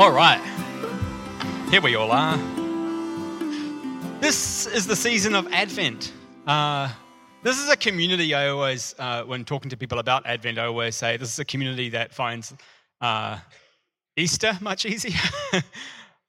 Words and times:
All 0.00 0.12
right. 0.12 0.40
Here 1.68 1.82
we 1.82 1.94
all 1.94 2.10
are. 2.10 2.38
This 4.18 4.66
is 4.66 4.86
the 4.86 4.96
season 4.96 5.34
of 5.34 5.46
Advent. 5.52 6.14
Uh, 6.46 6.88
this 7.42 7.58
is 7.58 7.68
a 7.68 7.76
community 7.76 8.32
I 8.32 8.48
always, 8.48 8.94
uh, 8.98 9.24
when 9.24 9.44
talking 9.44 9.68
to 9.68 9.76
people 9.76 9.98
about 9.98 10.24
Advent, 10.24 10.58
I 10.58 10.64
always 10.64 10.96
say 10.96 11.18
this 11.18 11.30
is 11.30 11.38
a 11.38 11.44
community 11.44 11.90
that 11.90 12.14
finds 12.14 12.54
uh, 13.02 13.40
Easter 14.16 14.56
much 14.62 14.86
easier 14.86 15.20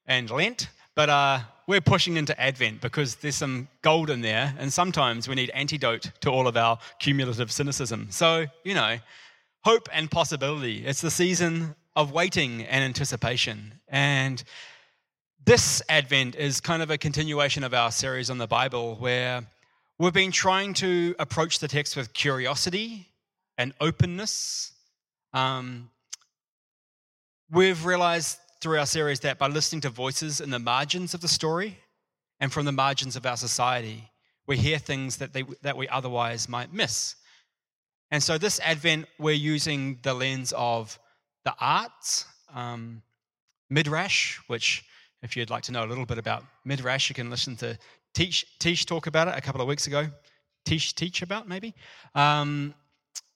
and 0.04 0.28
Lent. 0.28 0.68
But 0.94 1.08
uh, 1.08 1.38
we're 1.66 1.80
pushing 1.80 2.18
into 2.18 2.38
Advent 2.38 2.82
because 2.82 3.14
there's 3.14 3.36
some 3.36 3.68
gold 3.80 4.10
in 4.10 4.20
there, 4.20 4.54
and 4.58 4.70
sometimes 4.70 5.28
we 5.28 5.34
need 5.34 5.48
antidote 5.54 6.10
to 6.20 6.28
all 6.28 6.46
of 6.46 6.58
our 6.58 6.78
cumulative 6.98 7.50
cynicism. 7.50 8.08
So, 8.10 8.44
you 8.64 8.74
know, 8.74 8.98
hope 9.64 9.88
and 9.94 10.10
possibility. 10.10 10.84
It's 10.84 11.00
the 11.00 11.10
season 11.10 11.74
of 11.94 12.12
waiting 12.12 12.62
and 12.62 12.84
anticipation. 12.84 13.80
And 13.88 14.42
this 15.44 15.82
Advent 15.88 16.36
is 16.36 16.60
kind 16.60 16.82
of 16.82 16.90
a 16.90 16.98
continuation 16.98 17.64
of 17.64 17.74
our 17.74 17.90
series 17.90 18.30
on 18.30 18.38
the 18.38 18.46
Bible 18.46 18.96
where 18.96 19.42
we've 19.98 20.12
been 20.12 20.32
trying 20.32 20.74
to 20.74 21.14
approach 21.18 21.58
the 21.58 21.68
text 21.68 21.96
with 21.96 22.12
curiosity 22.12 23.08
and 23.58 23.74
openness. 23.80 24.72
Um, 25.34 25.90
we've 27.50 27.84
realized 27.84 28.38
through 28.60 28.78
our 28.78 28.86
series 28.86 29.20
that 29.20 29.38
by 29.38 29.48
listening 29.48 29.80
to 29.82 29.90
voices 29.90 30.40
in 30.40 30.50
the 30.50 30.58
margins 30.58 31.14
of 31.14 31.20
the 31.20 31.28
story 31.28 31.78
and 32.40 32.52
from 32.52 32.64
the 32.64 32.72
margins 32.72 33.16
of 33.16 33.26
our 33.26 33.36
society, 33.36 34.10
we 34.46 34.56
hear 34.56 34.78
things 34.78 35.18
that, 35.18 35.32
they, 35.32 35.44
that 35.62 35.76
we 35.76 35.88
otherwise 35.88 36.48
might 36.48 36.72
miss. 36.72 37.16
And 38.10 38.22
so 38.22 38.38
this 38.38 38.60
Advent, 38.60 39.06
we're 39.18 39.32
using 39.32 39.98
the 40.02 40.14
lens 40.14 40.52
of 40.56 40.98
the 41.44 41.54
arts, 41.60 42.26
um, 42.54 43.02
Midrash, 43.70 44.38
which, 44.46 44.84
if 45.22 45.36
you'd 45.36 45.50
like 45.50 45.62
to 45.64 45.72
know 45.72 45.84
a 45.84 45.86
little 45.86 46.06
bit 46.06 46.18
about 46.18 46.44
Midrash, 46.64 47.08
you 47.08 47.14
can 47.14 47.30
listen 47.30 47.56
to 47.56 47.78
Teach, 48.14 48.58
Teach 48.58 48.84
talk 48.86 49.06
about 49.06 49.28
it 49.28 49.34
a 49.36 49.40
couple 49.40 49.60
of 49.60 49.66
weeks 49.66 49.86
ago. 49.86 50.06
Teach, 50.64 50.94
teach 50.94 51.22
about 51.22 51.48
maybe, 51.48 51.74
um, 52.14 52.74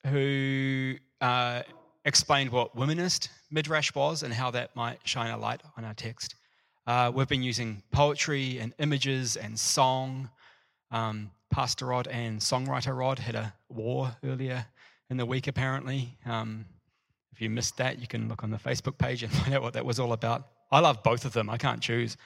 who 0.06 0.94
uh, 1.20 1.62
explained 2.04 2.52
what 2.52 2.76
womanist 2.76 3.28
Midrash 3.50 3.94
was 3.94 4.22
and 4.22 4.32
how 4.32 4.50
that 4.52 4.76
might 4.76 5.00
shine 5.04 5.30
a 5.30 5.36
light 5.36 5.62
on 5.76 5.84
our 5.84 5.94
text. 5.94 6.36
Uh, 6.86 7.10
we've 7.12 7.26
been 7.26 7.42
using 7.42 7.82
poetry 7.90 8.58
and 8.58 8.72
images 8.78 9.36
and 9.36 9.58
song. 9.58 10.30
Um, 10.92 11.30
Pastor 11.50 11.86
Rod 11.86 12.06
and 12.06 12.38
songwriter 12.38 12.96
Rod 12.96 13.18
had 13.18 13.34
a 13.34 13.52
war 13.68 14.16
earlier 14.22 14.66
in 15.10 15.16
the 15.16 15.26
week, 15.26 15.48
apparently. 15.48 16.16
Um, 16.24 16.66
if 17.36 17.42
you 17.42 17.50
missed 17.50 17.76
that, 17.76 17.98
you 17.98 18.06
can 18.06 18.30
look 18.30 18.42
on 18.42 18.50
the 18.50 18.56
Facebook 18.56 18.96
page 18.96 19.22
and 19.22 19.30
find 19.40 19.52
out 19.52 19.60
what 19.60 19.74
that 19.74 19.84
was 19.84 20.00
all 20.00 20.14
about. 20.14 20.48
I 20.72 20.80
love 20.80 21.02
both 21.02 21.26
of 21.26 21.34
them, 21.34 21.50
I 21.50 21.58
can't 21.58 21.82
choose. 21.82 22.16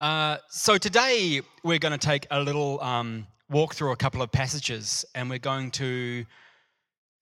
Uh, 0.00 0.38
so 0.48 0.76
today 0.76 1.40
we're 1.62 1.78
going 1.78 1.96
to 1.96 2.06
take 2.06 2.26
a 2.32 2.40
little 2.40 2.80
um, 2.80 3.28
walk 3.48 3.74
through 3.74 3.92
a 3.92 3.96
couple 3.96 4.22
of 4.22 4.32
passages 4.32 5.04
and 5.14 5.30
we're 5.30 5.38
going 5.38 5.70
to 5.70 6.24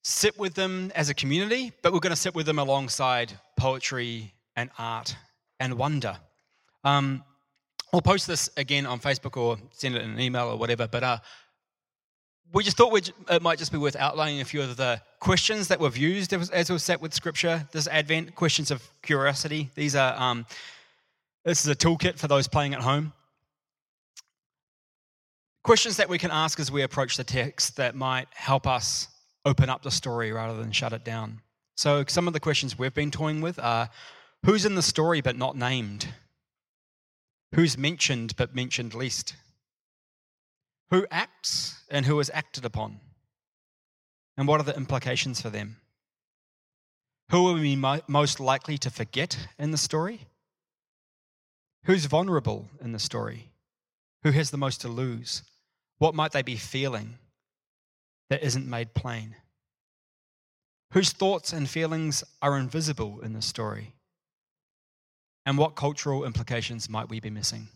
sit 0.05 0.39
with 0.39 0.55
them 0.55 0.91
as 0.95 1.11
a 1.11 1.15
community, 1.15 1.71
but 1.83 1.93
we're 1.93 1.99
going 1.99 2.11
to 2.11 2.17
sit 2.17 2.35
with 2.35 2.47
them 2.47 2.59
alongside 2.59 3.39
poetry 3.59 4.33
and 4.57 4.71
art 4.79 5.15
and 5.61 5.75
wonder. 5.75 6.17
Um, 6.83 7.25
I'll 7.93 8.01
post 8.01 8.27
this 8.27 8.49
again 8.57 8.87
on 8.87 9.01
Facebook 9.01 9.37
or 9.37 9.59
send 9.73 9.97
it 9.97 10.03
in 10.03 10.13
an 10.13 10.21
email 10.21 10.49
or 10.49 10.57
whatever, 10.57 10.89
but 10.89 11.03
uh, 11.03 11.19
we 12.53 12.65
just 12.65 12.77
thought 12.77 13.11
it 13.31 13.43
might 13.43 13.59
just 13.59 13.73
be 13.73 13.79
worth 13.79 13.97
outlining 13.97 14.41
a 14.41 14.45
few 14.45 14.63
of 14.63 14.77
the 14.77 15.01
questions 15.21 15.69
that 15.69 15.81
we've 15.81 15.97
used 15.97 16.33
as 16.33 16.71
we've 16.71 16.81
sat 16.81 17.01
with 17.01 17.13
Scripture 17.13 17.69
this 17.73 17.87
Advent, 17.89 18.35
questions 18.35 18.71
of 18.71 18.83
curiosity. 19.03 19.71
These 19.75 19.95
are, 19.95 20.15
um, 20.21 20.47
this 21.45 21.61
is 21.61 21.69
a 21.69 21.77
toolkit 21.77 22.19
for 22.19 22.29
those 22.29 22.49
playing 22.49 22.75
at 22.75 22.81
home. 22.81 23.13
Questions 25.63 25.99
that 25.99 26.09
we 26.09 26.17
can 26.17 26.31
ask 26.31 26.59
as 26.59 26.73
we 26.73 26.83
approach 26.83 27.17
the 27.17 27.25
text 27.25 27.77
that 27.77 27.95
might 27.95 28.29
help 28.33 28.67
us 28.67 29.09
open 29.45 29.69
up 29.69 29.83
the 29.83 29.91
story 29.91 30.33
rather 30.33 30.57
than 30.57 30.73
shut 30.73 30.93
it 30.93 31.05
down. 31.05 31.41
So, 31.77 32.05
some 32.09 32.27
of 32.27 32.33
the 32.33 32.41
questions 32.41 32.79
we've 32.79 32.95
been 32.95 33.11
toying 33.11 33.41
with 33.41 33.59
are 33.59 33.91
who's 34.45 34.65
in 34.65 34.75
the 34.75 34.83
story 34.83 35.21
but 35.21 35.37
not 35.37 35.57
named? 35.57 36.09
Who's 37.55 37.77
mentioned 37.77 38.35
but 38.37 38.55
mentioned 38.55 38.95
least? 38.95 39.35
Who 40.91 41.07
acts 41.11 41.83
and 41.91 42.07
who 42.07 42.19
is 42.21 42.31
acted 42.33 42.65
upon? 42.65 43.01
And 44.37 44.49
what 44.49 44.61
are 44.61 44.65
the 44.65 44.77
implications 44.77 45.41
for 45.41 45.51
them? 45.51 45.77
Who 47.31 47.49
are 47.49 47.55
we 47.55 47.77
most 47.77 48.41
likely 48.41 48.79
to 48.79 48.91
forget 48.91 49.37
in 49.59 49.71
the 49.71 49.79
story? 49.79 50.29
Who's 51.85 52.07
vulnerable 52.07 52.69
in 52.81 52.93
the 52.93 52.99
story? 52.99 53.51
Who 54.23 54.31
has 54.31 54.51
the 54.51 54.57
most 54.57 54.81
to 54.81 54.89
lose? 54.89 55.43
What 55.99 56.15
might 56.15 56.33
they 56.33 56.43
be 56.43 56.57
feeling 56.57 57.19
that 58.31 58.43
isn't 58.43 58.67
made 58.67 58.95
plain? 58.95 59.37
Whose 60.93 61.13
thoughts 61.13 61.53
and 61.53 61.69
feelings 61.69 62.25
are 62.41 62.59
invisible 62.59 63.21
in 63.21 63.35
the 63.35 63.43
story? 63.43 63.93
And 65.45 65.59
what 65.59 65.77
cultural 65.77 66.25
implications 66.25 66.89
might 66.89 67.11
we 67.11 67.21
be 67.21 67.31
missing? 67.31 67.69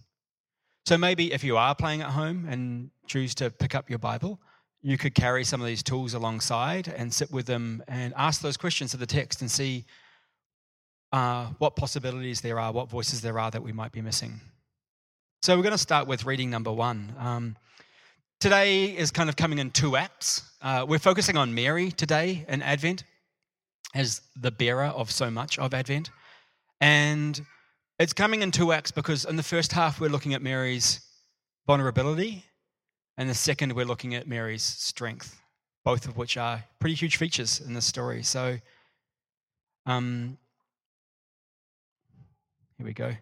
So 0.85 0.99
maybe 0.99 1.33
if 1.33 1.45
you 1.45 1.57
are 1.57 1.75
playing 1.75 2.03
at 2.03 2.11
home 2.11 2.47
and 2.49 2.91
choose 3.07 3.35
to 3.37 3.51
pick 3.51 3.75
up 3.75 3.89
your 3.89 4.01
Bible, 4.01 4.41
you 4.83 4.99
could 4.99 5.15
carry 5.15 5.45
some 5.45 5.61
of 5.61 5.67
these 5.67 5.83
tools 5.83 6.15
alongside 6.15 6.89
and 6.89 7.13
sit 7.13 7.31
with 7.31 7.47
them 7.47 7.85
and 7.87 8.13
ask 8.17 8.41
those 8.41 8.57
questions 8.57 8.93
of 8.95 9.01
the 9.01 9.07
text 9.07 9.41
and 9.41 9.51
see 9.51 9.85
uh, 11.13 11.47
what 11.59 11.77
possibilities 11.77 12.41
there 12.41 12.59
are, 12.59 12.73
what 12.73 12.91
voices 12.91 13.21
there 13.21 13.39
are 13.39 13.51
that 13.51 13.63
we 13.63 13.73
might 13.73 13.93
be 13.93 14.03
missing. 14.03 14.41
So 15.43 15.57
we're 15.57 15.63
going 15.63 15.73
to 15.73 15.79
start 15.79 16.09
with 16.09 16.25
reading 16.25 16.51
number 16.51 16.73
one. 16.73 17.15
Um, 17.19 17.57
today 18.41 18.87
is 18.87 19.13
kind 19.13 19.29
of 19.29 19.37
coming 19.37 19.59
in 19.59 19.71
two 19.71 19.95
acts. 19.95 20.43
Uh, 20.61 20.85
we're 20.89 20.99
focusing 20.99 21.37
on 21.37 21.55
Mary 21.55 21.93
today 21.93 22.45
in 22.49 22.61
Advent 22.61 23.05
as 23.95 24.21
the 24.41 24.51
bearer 24.51 24.87
of 24.87 25.13
so 25.13 25.31
much 25.31 25.59
of 25.61 25.75
Advent. 25.75 26.11
And 26.81 27.41
it's 28.03 28.13
coming 28.13 28.43
in 28.43 28.51
two 28.51 28.73
acts 28.73 28.91
because 28.91 29.25
in 29.25 29.37
the 29.37 29.45
first 29.45 29.71
half, 29.71 30.01
we're 30.01 30.11
looking 30.11 30.35
at 30.35 30.43
Mary's 30.43 31.01
vulnerability, 31.69 32.45
and 33.17 33.31
the 33.31 33.35
second, 33.35 33.73
we're 33.75 33.87
looking 33.87 34.17
at 34.17 34.27
Mary's 34.27 34.65
strength, 34.65 35.41
both 35.85 36.09
of 36.09 36.17
which 36.17 36.37
are 36.37 36.65
pretty 36.81 36.97
huge 36.97 37.17
features 37.17 37.61
in 37.61 37.75
this 37.75 37.87
story. 37.87 38.25
So, 38.25 38.59
um, 39.87 40.37
here 42.77 42.87
we 42.87 42.93
go. 42.93 43.13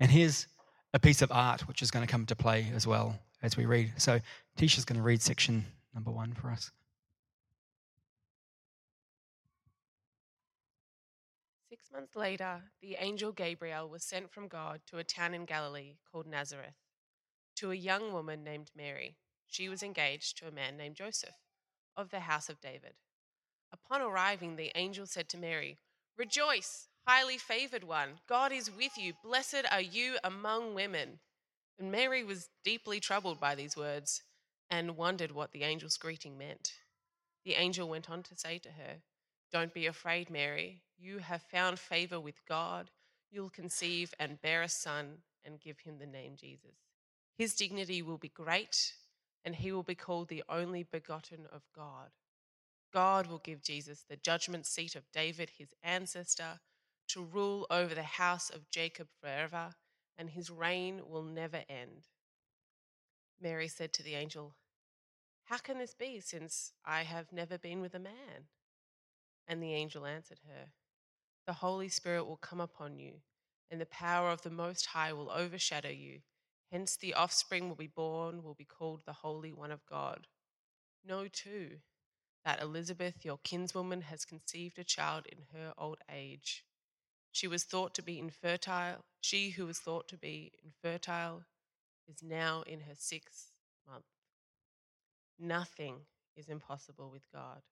And 0.00 0.10
here's 0.10 0.46
a 0.92 0.98
piece 0.98 1.22
of 1.22 1.32
art 1.32 1.66
which 1.66 1.80
is 1.80 1.90
going 1.90 2.06
to 2.06 2.10
come 2.10 2.26
to 2.26 2.36
play 2.36 2.70
as 2.74 2.86
well 2.86 3.18
as 3.42 3.56
we 3.56 3.64
read. 3.64 3.94
So, 3.96 4.20
Tisha's 4.58 4.84
going 4.84 4.98
to 4.98 5.02
read 5.02 5.22
section 5.22 5.64
number 5.94 6.10
one 6.10 6.34
for 6.34 6.50
us. 6.50 6.70
Six 11.86 11.94
months 11.94 12.16
later, 12.16 12.62
the 12.82 12.96
angel 12.98 13.30
Gabriel 13.30 13.88
was 13.88 14.02
sent 14.02 14.32
from 14.32 14.48
God 14.48 14.80
to 14.88 14.98
a 14.98 15.04
town 15.04 15.34
in 15.34 15.44
Galilee 15.44 15.98
called 16.10 16.26
Nazareth, 16.26 16.74
to 17.54 17.70
a 17.70 17.76
young 17.76 18.12
woman 18.12 18.42
named 18.42 18.72
Mary. 18.76 19.18
She 19.46 19.68
was 19.68 19.84
engaged 19.84 20.36
to 20.38 20.48
a 20.48 20.50
man 20.50 20.76
named 20.76 20.96
Joseph 20.96 21.36
of 21.96 22.10
the 22.10 22.20
house 22.20 22.48
of 22.48 22.60
David. 22.60 22.94
Upon 23.72 24.02
arriving, 24.02 24.56
the 24.56 24.72
angel 24.74 25.06
said 25.06 25.28
to 25.28 25.38
Mary, 25.38 25.78
Rejoice, 26.18 26.88
highly 27.06 27.38
favored 27.38 27.84
one, 27.84 28.18
God 28.28 28.50
is 28.50 28.68
with 28.68 28.98
you. 28.98 29.12
Blessed 29.22 29.64
are 29.70 29.80
you 29.80 30.16
among 30.24 30.74
women. 30.74 31.20
And 31.78 31.92
Mary 31.92 32.24
was 32.24 32.48
deeply 32.64 32.98
troubled 32.98 33.38
by 33.38 33.54
these 33.54 33.76
words 33.76 34.24
and 34.68 34.96
wondered 34.96 35.30
what 35.30 35.52
the 35.52 35.62
angel's 35.62 35.98
greeting 35.98 36.36
meant. 36.36 36.72
The 37.44 37.54
angel 37.54 37.88
went 37.88 38.10
on 38.10 38.24
to 38.24 38.34
say 38.34 38.58
to 38.58 38.70
her, 38.70 39.02
Don't 39.52 39.72
be 39.72 39.86
afraid, 39.86 40.30
Mary 40.30 40.82
you 40.98 41.18
have 41.18 41.42
found 41.42 41.78
favor 41.78 42.18
with 42.18 42.44
God. 42.46 42.90
You'll 43.30 43.50
conceive 43.50 44.14
and 44.18 44.40
bear 44.40 44.62
a 44.62 44.68
son 44.68 45.18
and 45.44 45.60
give 45.60 45.80
him 45.80 45.98
the 45.98 46.06
name 46.06 46.36
Jesus. 46.36 46.76
His 47.36 47.54
dignity 47.54 48.02
will 48.02 48.18
be 48.18 48.28
great, 48.28 48.94
and 49.44 49.54
he 49.54 49.72
will 49.72 49.82
be 49.82 49.94
called 49.94 50.28
the 50.28 50.44
only 50.48 50.84
begotten 50.84 51.46
of 51.52 51.62
God. 51.74 52.10
God 52.92 53.26
will 53.26 53.38
give 53.38 53.62
Jesus 53.62 54.04
the 54.08 54.16
judgment 54.16 54.64
seat 54.64 54.96
of 54.96 55.10
David, 55.12 55.50
his 55.58 55.74
ancestor, 55.82 56.60
to 57.08 57.22
rule 57.22 57.66
over 57.70 57.94
the 57.94 58.02
house 58.02 58.48
of 58.48 58.70
Jacob 58.70 59.08
forever, 59.20 59.74
and 60.16 60.30
his 60.30 60.50
reign 60.50 61.02
will 61.06 61.22
never 61.22 61.62
end. 61.68 62.08
Mary 63.40 63.68
said 63.68 63.92
to 63.92 64.02
the 64.02 64.14
angel, 64.14 64.54
How 65.44 65.58
can 65.58 65.78
this 65.78 65.94
be, 65.94 66.20
since 66.20 66.72
I 66.86 67.02
have 67.02 67.32
never 67.32 67.58
been 67.58 67.82
with 67.82 67.94
a 67.94 67.98
man? 67.98 68.48
And 69.48 69.62
the 69.62 69.74
angel 69.74 70.06
answered 70.06 70.40
her, 70.46 70.70
the 71.46 71.52
Holy 71.52 71.88
Spirit 71.88 72.24
will 72.24 72.36
come 72.36 72.60
upon 72.60 72.98
you, 72.98 73.20
and 73.70 73.80
the 73.80 73.86
power 73.86 74.30
of 74.30 74.42
the 74.42 74.50
Most 74.50 74.86
High 74.86 75.12
will 75.12 75.30
overshadow 75.30 75.90
you. 75.90 76.20
Hence, 76.72 76.96
the 76.96 77.14
offspring 77.14 77.68
will 77.68 77.76
be 77.76 77.86
born, 77.86 78.42
will 78.42 78.54
be 78.54 78.64
called 78.64 79.02
the 79.06 79.12
Holy 79.12 79.52
One 79.52 79.70
of 79.70 79.86
God. 79.86 80.26
Know 81.06 81.28
too 81.28 81.76
that 82.44 82.60
Elizabeth, 82.60 83.24
your 83.24 83.38
kinswoman, 83.38 84.02
has 84.02 84.24
conceived 84.24 84.78
a 84.78 84.84
child 84.84 85.26
in 85.26 85.38
her 85.52 85.72
old 85.78 85.98
age. 86.12 86.64
She 87.30 87.46
was 87.46 87.64
thought 87.64 87.94
to 87.94 88.02
be 88.02 88.18
infertile. 88.18 89.04
She 89.20 89.50
who 89.50 89.66
was 89.66 89.78
thought 89.78 90.08
to 90.08 90.16
be 90.16 90.52
infertile 90.64 91.44
is 92.08 92.22
now 92.22 92.62
in 92.66 92.80
her 92.80 92.94
sixth 92.96 93.52
month. 93.88 94.04
Nothing 95.38 96.06
is 96.36 96.48
impossible 96.48 97.10
with 97.12 97.30
God. 97.32 97.62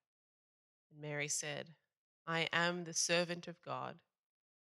And 0.94 1.02
Mary 1.02 1.28
said, 1.28 1.70
I 2.26 2.48
am 2.52 2.84
the 2.84 2.94
servant 2.94 3.48
of 3.48 3.60
God. 3.62 3.96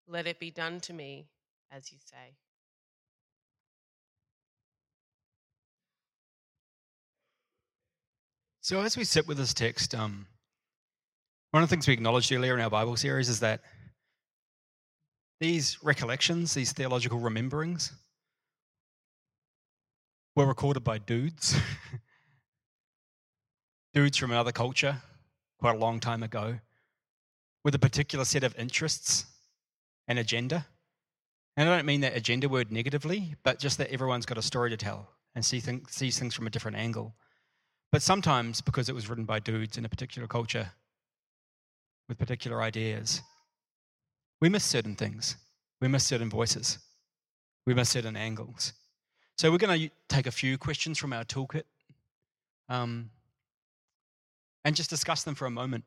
Let 0.06 0.26
it 0.26 0.38
be 0.38 0.50
done 0.50 0.80
to 0.80 0.92
me 0.92 1.28
as 1.70 1.92
you 1.92 1.98
say. 2.04 2.34
So, 8.60 8.80
as 8.80 8.96
we 8.96 9.04
sit 9.04 9.26
with 9.26 9.38
this 9.38 9.54
text, 9.54 9.94
um, 9.94 10.26
one 11.52 11.62
of 11.62 11.68
the 11.68 11.74
things 11.74 11.86
we 11.86 11.94
acknowledged 11.94 12.30
earlier 12.32 12.54
in 12.54 12.60
our 12.60 12.68
Bible 12.68 12.96
series 12.96 13.28
is 13.28 13.40
that 13.40 13.60
these 15.40 15.82
recollections, 15.82 16.52
these 16.52 16.72
theological 16.72 17.18
rememberings, 17.18 17.92
were 20.36 20.46
recorded 20.46 20.84
by 20.84 20.98
dudes, 20.98 21.56
dudes 23.94 24.18
from 24.18 24.32
another 24.32 24.52
culture 24.52 25.00
quite 25.58 25.76
a 25.76 25.78
long 25.78 26.00
time 26.00 26.22
ago, 26.22 26.58
with 27.64 27.74
a 27.74 27.78
particular 27.78 28.24
set 28.24 28.44
of 28.44 28.56
interests 28.58 29.26
and 30.06 30.18
agenda. 30.18 30.66
And 31.56 31.68
I 31.68 31.76
don't 31.76 31.86
mean 31.86 32.00
that 32.02 32.16
agenda 32.16 32.48
word 32.48 32.70
negatively, 32.70 33.34
but 33.42 33.58
just 33.58 33.78
that 33.78 33.90
everyone's 33.90 34.26
got 34.26 34.38
a 34.38 34.42
story 34.42 34.70
to 34.70 34.76
tell 34.76 35.08
and 35.34 35.44
see 35.44 35.60
sees 35.88 36.18
things 36.18 36.34
from 36.34 36.46
a 36.46 36.50
different 36.50 36.76
angle. 36.76 37.14
But 37.90 38.02
sometimes, 38.02 38.60
because 38.60 38.88
it 38.88 38.94
was 38.94 39.08
written 39.08 39.24
by 39.24 39.40
dudes 39.40 39.78
in 39.78 39.84
a 39.84 39.88
particular 39.88 40.28
culture 40.28 40.70
with 42.08 42.18
particular 42.18 42.62
ideas, 42.62 43.22
we 44.40 44.48
miss 44.48 44.64
certain 44.64 44.94
things. 44.94 45.36
We 45.80 45.88
miss 45.88 46.04
certain 46.04 46.30
voices. 46.30 46.78
We 47.66 47.74
miss 47.74 47.90
certain 47.90 48.16
angles. 48.16 48.72
So 49.36 49.50
we're 49.50 49.58
going 49.58 49.78
to 49.78 49.90
take 50.08 50.26
a 50.26 50.32
few 50.32 50.58
questions 50.58 50.98
from 50.98 51.12
our 51.12 51.24
toolkit 51.24 51.64
um, 52.68 53.10
and 54.68 54.76
just 54.76 54.90
discuss 54.90 55.22
them 55.22 55.34
for 55.34 55.46
a 55.46 55.50
moment. 55.50 55.84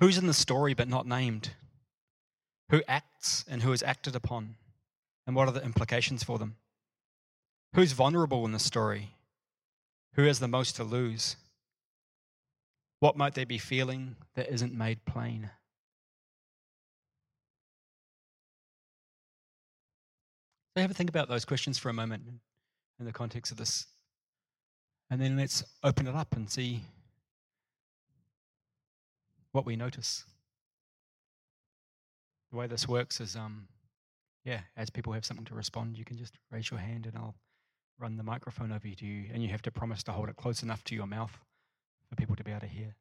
Who's 0.00 0.18
in 0.18 0.26
the 0.26 0.34
story 0.34 0.74
but 0.74 0.88
not 0.88 1.06
named? 1.06 1.50
Who 2.70 2.82
acts 2.88 3.44
and 3.48 3.62
who 3.62 3.70
is 3.70 3.80
acted 3.80 4.16
upon? 4.16 4.56
And 5.24 5.36
what 5.36 5.46
are 5.46 5.52
the 5.52 5.62
implications 5.62 6.24
for 6.24 6.36
them? 6.40 6.56
Who's 7.76 7.92
vulnerable 7.92 8.44
in 8.44 8.50
the 8.50 8.58
story? 8.58 9.10
Who 10.14 10.24
has 10.24 10.40
the 10.40 10.48
most 10.48 10.74
to 10.76 10.82
lose? 10.82 11.36
What 12.98 13.16
might 13.16 13.34
they 13.34 13.44
be 13.44 13.56
feeling 13.56 14.16
that 14.34 14.52
isn't 14.52 14.74
made 14.74 15.04
plain? 15.04 15.48
So 20.74 20.80
have 20.80 20.90
a 20.90 20.94
think 20.94 21.08
about 21.08 21.28
those 21.28 21.44
questions 21.44 21.78
for 21.78 21.88
a 21.88 21.94
moment 21.94 22.24
in 22.98 23.06
the 23.06 23.12
context 23.12 23.52
of 23.52 23.58
this. 23.58 23.86
And 25.08 25.20
then 25.20 25.36
let's 25.36 25.62
open 25.84 26.08
it 26.08 26.16
up 26.16 26.34
and 26.34 26.50
see 26.50 26.82
what 29.58 29.66
we 29.66 29.74
notice. 29.74 30.24
The 32.52 32.56
way 32.56 32.68
this 32.68 32.86
works 32.86 33.20
is, 33.20 33.34
um, 33.34 33.66
yeah, 34.44 34.60
as 34.76 34.88
people 34.88 35.12
have 35.14 35.24
something 35.24 35.46
to 35.46 35.54
respond, 35.54 35.98
you 35.98 36.04
can 36.04 36.16
just 36.16 36.34
raise 36.52 36.70
your 36.70 36.78
hand 36.78 37.06
and 37.06 37.16
I'll 37.16 37.34
run 37.98 38.16
the 38.16 38.22
microphone 38.22 38.70
over 38.70 38.86
to 38.86 39.04
you, 39.04 39.28
and 39.32 39.42
you 39.42 39.48
have 39.48 39.62
to 39.62 39.72
promise 39.72 40.04
to 40.04 40.12
hold 40.12 40.28
it 40.28 40.36
close 40.36 40.62
enough 40.62 40.84
to 40.84 40.94
your 40.94 41.08
mouth 41.08 41.36
for 42.08 42.14
people 42.14 42.36
to 42.36 42.44
be 42.44 42.52
able 42.52 42.60
to 42.60 42.68
hear. 42.68 42.94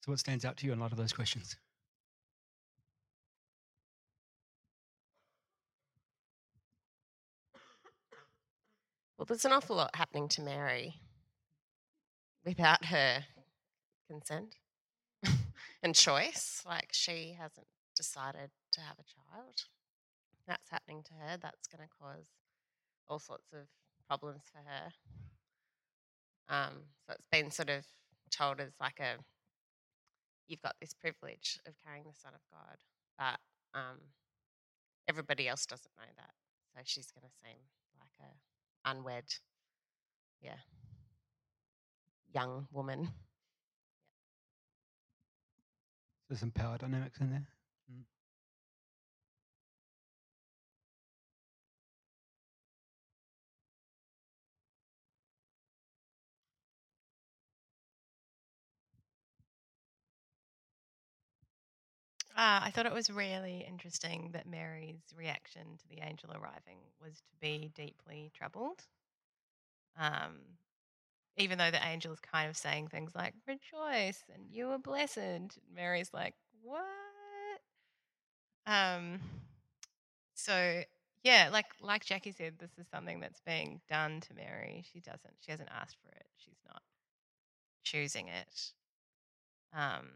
So, 0.00 0.12
what 0.12 0.18
stands 0.18 0.44
out 0.44 0.56
to 0.58 0.66
you 0.66 0.72
in 0.72 0.78
a 0.78 0.82
lot 0.82 0.92
of 0.92 0.98
those 0.98 1.12
questions? 1.12 1.56
Well, 9.18 9.26
there's 9.26 9.44
an 9.44 9.52
awful 9.52 9.76
lot 9.76 9.94
happening 9.94 10.28
to 10.28 10.40
Mary 10.40 10.94
without 12.42 12.86
her 12.86 13.26
consent 14.08 14.56
and 15.82 15.94
choice. 15.94 16.62
Like, 16.66 16.88
she 16.92 17.36
hasn't 17.38 17.66
decided 17.94 18.50
to 18.72 18.80
have 18.80 18.96
a 18.98 19.02
child. 19.02 19.64
That's 20.46 20.70
happening 20.70 21.02
to 21.02 21.12
her. 21.12 21.36
That's 21.36 21.66
going 21.66 21.86
to 21.86 21.94
cause 22.00 22.28
all 23.08 23.18
sorts 23.18 23.52
of 23.52 23.66
problems 24.08 24.44
for 24.50 24.62
her. 24.66 24.90
Um, 26.48 26.84
so 27.06 27.12
it's 27.12 27.28
been 27.30 27.50
sort 27.50 27.68
of 27.68 27.84
told 28.30 28.58
as 28.58 28.72
like 28.80 29.00
a 29.00 29.18
you've 30.50 30.62
got 30.62 30.74
this 30.80 30.92
privilege 30.92 31.60
of 31.66 31.74
carrying 31.84 32.04
the 32.04 32.18
Son 32.20 32.32
of 32.34 32.40
God, 32.50 32.78
but 33.16 33.78
um, 33.78 33.98
everybody 35.08 35.48
else 35.48 35.64
doesn't 35.64 35.92
know 35.96 36.10
that. 36.16 36.32
So 36.74 36.80
she's 36.84 37.10
going 37.12 37.24
to 37.24 37.34
seem 37.42 37.56
like 38.00 38.10
a 38.20 38.90
unwed, 38.90 39.24
yeah, 40.42 40.58
young 42.34 42.66
woman. 42.72 43.08
There's 46.28 46.40
some 46.40 46.50
power 46.50 46.78
dynamics 46.78 47.20
in 47.20 47.30
there. 47.30 47.46
Uh, 62.40 62.60
I 62.62 62.70
thought 62.70 62.86
it 62.86 62.94
was 62.94 63.10
really 63.10 63.66
interesting 63.68 64.30
that 64.32 64.48
Mary's 64.48 65.02
reaction 65.14 65.76
to 65.76 65.88
the 65.90 66.02
angel 66.02 66.30
arriving 66.30 66.78
was 66.98 67.16
to 67.16 67.36
be 67.38 67.70
deeply 67.74 68.30
troubled. 68.34 68.80
Um, 69.98 70.38
even 71.36 71.58
though 71.58 71.70
the 71.70 71.86
angel 71.86 72.14
is 72.14 72.20
kind 72.20 72.48
of 72.48 72.56
saying 72.56 72.88
things 72.88 73.14
like, 73.14 73.34
rejoice 73.46 74.24
and 74.32 74.44
you 74.50 74.70
are 74.70 74.78
blessed, 74.78 75.58
Mary's 75.74 76.14
like, 76.14 76.32
what? 76.62 76.86
Um, 78.66 79.20
so 80.32 80.80
yeah, 81.22 81.50
like 81.52 81.66
like 81.82 82.06
Jackie 82.06 82.32
said, 82.32 82.54
this 82.58 82.70
is 82.78 82.86
something 82.88 83.20
that's 83.20 83.42
being 83.42 83.82
done 83.86 84.22
to 84.22 84.34
Mary. 84.34 84.82
She 84.90 85.00
doesn't, 85.00 85.34
she 85.40 85.50
hasn't 85.50 85.68
asked 85.78 85.98
for 86.02 86.16
it. 86.16 86.26
She's 86.38 86.62
not 86.66 86.80
choosing 87.84 88.28
it. 88.28 88.72
Um, 89.76 90.08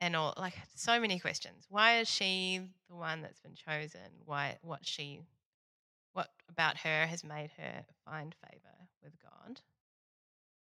and 0.00 0.16
all 0.16 0.34
like 0.38 0.54
so 0.74 0.98
many 1.00 1.18
questions. 1.18 1.66
Why 1.68 1.98
is 1.98 2.08
she 2.08 2.60
the 2.88 2.96
one 2.96 3.22
that's 3.22 3.40
been 3.40 3.54
chosen? 3.54 4.00
Why 4.24 4.58
what 4.62 4.86
she 4.86 5.20
what 6.12 6.28
about 6.48 6.78
her 6.78 7.06
has 7.06 7.22
made 7.22 7.50
her 7.58 7.84
find 8.04 8.34
favor 8.42 8.76
with 9.02 9.12
God? 9.22 9.60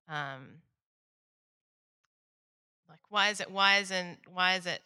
Um 0.08 0.62
like 2.88 3.00
why 3.08 3.30
is 3.30 3.40
it 3.40 3.50
why 3.50 3.78
isn't 3.78 4.18
why 4.32 4.54
is 4.54 4.66
it 4.66 4.82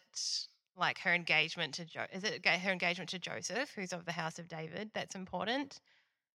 like 0.77 0.99
her 0.99 1.13
engagement 1.13 1.75
to 1.75 1.85
jo- 1.85 2.07
is 2.11 2.23
it 2.23 2.45
her 2.45 2.71
engagement 2.71 3.09
to 3.11 3.19
Joseph 3.19 3.71
who's 3.75 3.93
of 3.93 4.05
the 4.05 4.11
house 4.11 4.39
of 4.39 4.47
David 4.47 4.89
that's 4.93 5.15
important 5.15 5.79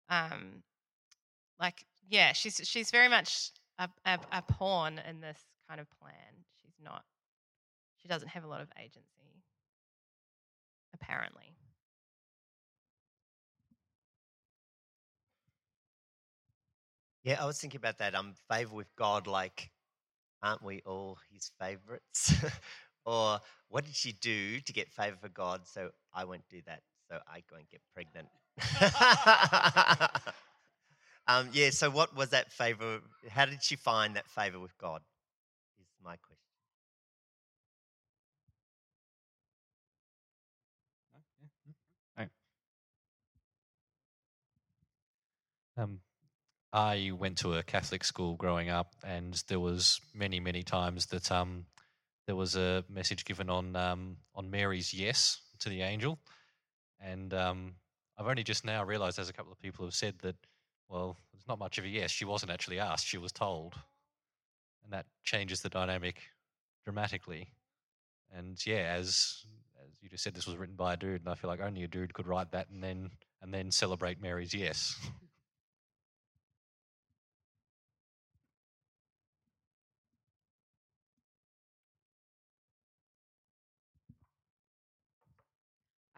um 0.08 0.62
like 1.60 1.84
yeah 2.08 2.32
she's 2.32 2.60
she's 2.64 2.90
very 2.90 3.08
much 3.08 3.50
a, 3.78 3.88
a, 4.04 4.18
a 4.32 4.42
pawn 4.42 5.00
in 5.08 5.20
this 5.20 5.38
kind 5.68 5.80
of 5.80 5.86
plan 6.00 6.44
she's 6.60 6.74
not 6.82 7.04
she 8.02 8.08
doesn't 8.08 8.28
have 8.28 8.44
a 8.44 8.48
lot 8.48 8.60
of 8.60 8.68
agency, 8.78 9.42
apparently. 10.94 11.56
Yeah, 17.24 17.42
I 17.42 17.46
was 17.46 17.60
thinking 17.60 17.78
about 17.78 17.98
that. 17.98 18.14
Um, 18.14 18.34
favor 18.50 18.74
with 18.74 18.88
God, 18.96 19.26
like, 19.26 19.70
aren't 20.42 20.62
we 20.62 20.82
all 20.86 21.18
His 21.32 21.52
favorites? 21.60 22.34
or 23.06 23.40
what 23.68 23.84
did 23.84 23.94
she 23.94 24.12
do 24.12 24.60
to 24.60 24.72
get 24.72 24.90
favor 24.90 25.16
for 25.20 25.28
God? 25.28 25.62
So 25.66 25.90
I 26.14 26.24
won't 26.24 26.48
do 26.50 26.60
that. 26.66 26.82
So 27.10 27.18
I 27.28 27.42
go 27.48 27.56
and 27.56 27.68
get 27.70 27.80
pregnant. 27.94 28.28
um, 31.28 31.48
yeah. 31.52 31.70
So 31.70 31.90
what 31.90 32.16
was 32.16 32.30
that 32.30 32.52
favor? 32.52 33.00
How 33.30 33.46
did 33.46 33.62
she 33.62 33.76
find 33.76 34.16
that 34.16 34.28
favor 34.28 34.58
with 34.58 34.76
God? 34.78 35.02
Is 35.80 35.86
my 36.04 36.16
question. 36.16 36.51
Um, 45.76 46.00
I 46.72 47.12
went 47.18 47.38
to 47.38 47.54
a 47.54 47.62
Catholic 47.62 48.04
school 48.04 48.36
growing 48.36 48.70
up, 48.70 48.94
and 49.04 49.42
there 49.48 49.60
was 49.60 50.00
many, 50.14 50.40
many 50.40 50.62
times 50.62 51.06
that 51.06 51.30
um, 51.30 51.66
there 52.26 52.36
was 52.36 52.56
a 52.56 52.84
message 52.88 53.24
given 53.24 53.50
on 53.50 53.76
um, 53.76 54.16
on 54.34 54.50
Mary's 54.50 54.94
yes 54.94 55.40
to 55.60 55.68
the 55.68 55.82
angel, 55.82 56.18
and 57.00 57.34
um, 57.34 57.74
I've 58.18 58.26
only 58.26 58.42
just 58.42 58.64
now 58.64 58.84
realised, 58.84 59.18
as 59.18 59.28
a 59.28 59.32
couple 59.32 59.52
of 59.52 59.58
people 59.58 59.84
have 59.84 59.94
said, 59.94 60.14
that 60.22 60.36
well, 60.88 61.16
it's 61.34 61.46
not 61.48 61.58
much 61.58 61.78
of 61.78 61.84
a 61.84 61.88
yes. 61.88 62.10
She 62.10 62.24
wasn't 62.24 62.52
actually 62.52 62.78
asked; 62.78 63.06
she 63.06 63.18
was 63.18 63.32
told, 63.32 63.74
and 64.84 64.92
that 64.92 65.06
changes 65.24 65.60
the 65.60 65.68
dynamic 65.68 66.22
dramatically. 66.84 67.52
And 68.34 68.64
yeah, 68.66 68.94
as 68.96 69.44
as 69.84 69.90
you 70.00 70.08
just 70.08 70.24
said, 70.24 70.34
this 70.34 70.46
was 70.46 70.56
written 70.56 70.76
by 70.76 70.94
a 70.94 70.96
dude, 70.96 71.20
and 71.20 71.28
I 71.28 71.34
feel 71.34 71.50
like 71.50 71.60
only 71.60 71.82
a 71.82 71.88
dude 71.88 72.14
could 72.14 72.26
write 72.26 72.52
that 72.52 72.70
and 72.70 72.82
then 72.82 73.10
and 73.42 73.52
then 73.52 73.70
celebrate 73.70 74.22
Mary's 74.22 74.54
yes. 74.54 74.96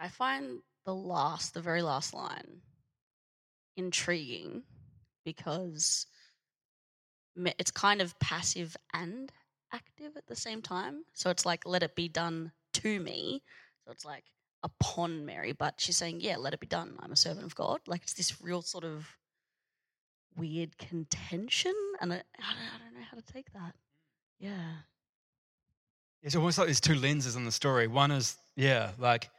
I 0.05 0.09
find 0.09 0.59
the 0.85 0.95
last, 0.95 1.55
the 1.55 1.63
very 1.63 1.81
last 1.81 2.13
line, 2.13 2.61
intriguing 3.75 4.65
because 5.25 6.07
it's 7.35 7.71
kind 7.71 8.03
of 8.03 8.19
passive 8.21 8.77
and 8.93 9.33
active 9.73 10.15
at 10.19 10.27
the 10.27 10.37
same 10.37 10.61
time. 10.61 11.05
So 11.15 11.31
it's 11.31 11.47
like, 11.47 11.65
let 11.65 11.83
it 11.83 11.97
be 11.97 12.09
done 12.09 12.53
to 12.75 13.01
me. 13.01 13.43
So 13.87 13.93
it's 13.93 14.05
like 14.05 14.25
upon 14.63 15.25
Mary, 15.25 15.53
but 15.53 15.77
she's 15.79 15.97
saying, 15.97 16.21
yeah, 16.21 16.37
let 16.37 16.53
it 16.53 16.61
be 16.61 16.67
done. 16.67 16.97
I'm 17.01 17.13
a 17.13 17.17
servant 17.17 17.47
of 17.47 17.55
God. 17.55 17.81
Like 17.87 18.03
it's 18.03 18.13
this 18.13 18.43
real 18.43 18.61
sort 18.61 18.85
of 18.85 19.09
weird 20.37 20.77
contention. 20.77 21.75
And 22.03 22.13
I, 22.13 22.17
I, 22.17 22.19
don't, 22.19 22.75
I 22.75 22.85
don't 22.85 22.95
know 22.95 23.07
how 23.11 23.17
to 23.17 23.33
take 23.33 23.51
that. 23.55 23.75
Yeah. 24.39 24.73
It's 26.23 26.37
almost 26.37 26.59
like 26.59 26.67
there's 26.67 26.81
two 26.81 26.95
lenses 26.95 27.37
in 27.37 27.47
the 27.47 27.53
story. 27.53 27.87
One 27.87 28.11
is, 28.11 28.37
yeah, 28.55 28.91
like, 28.99 29.31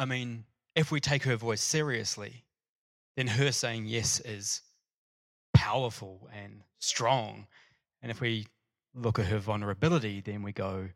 I 0.00 0.06
mean, 0.06 0.44
if 0.74 0.90
we 0.90 0.98
take 0.98 1.24
her 1.24 1.36
voice 1.36 1.60
seriously, 1.60 2.46
then 3.18 3.26
her 3.26 3.52
saying 3.52 3.84
yes 3.84 4.18
is 4.20 4.62
powerful 5.52 6.26
and 6.34 6.62
strong. 6.78 7.46
And 8.00 8.10
if 8.10 8.18
we 8.22 8.46
look 8.94 9.18
at 9.18 9.26
her 9.26 9.38
vulnerability, 9.38 10.22
then 10.22 10.42
we 10.42 10.52
go, 10.52 10.88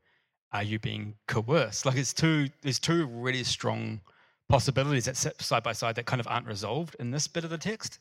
are 0.53 0.63
you 0.63 0.79
being 0.79 1.17
coerced? 1.29 1.85
Like 1.85 1.97
it's 1.97 2.15
two, 2.15 2.49
there's 2.63 2.79
two 2.79 3.05
really 3.05 3.45
strong 3.45 4.01
possibilities 4.49 5.05
that 5.05 5.19
sit 5.19 5.39
side 5.43 5.63
by 5.63 5.75
side 5.75 5.97
that 5.97 6.07
kind 6.07 6.21
of 6.21 6.27
aren't 6.27 6.47
resolved 6.47 6.97
in 6.99 7.11
this 7.11 7.29
bit 7.29 7.45
of 7.45 7.51
the 7.51 7.59
text. 7.59 7.99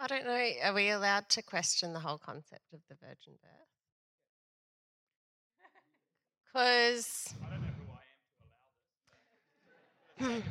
I 0.00 0.08
don't 0.08 0.24
know. 0.24 0.50
Are 0.64 0.74
we 0.74 0.90
allowed 0.90 1.28
to 1.28 1.42
question 1.42 1.92
the 1.92 2.00
whole 2.00 2.18
concept 2.18 2.72
of 2.72 2.80
the 2.88 2.96
virgin 2.96 3.34
birth? 3.40 3.73
Because. 6.54 7.34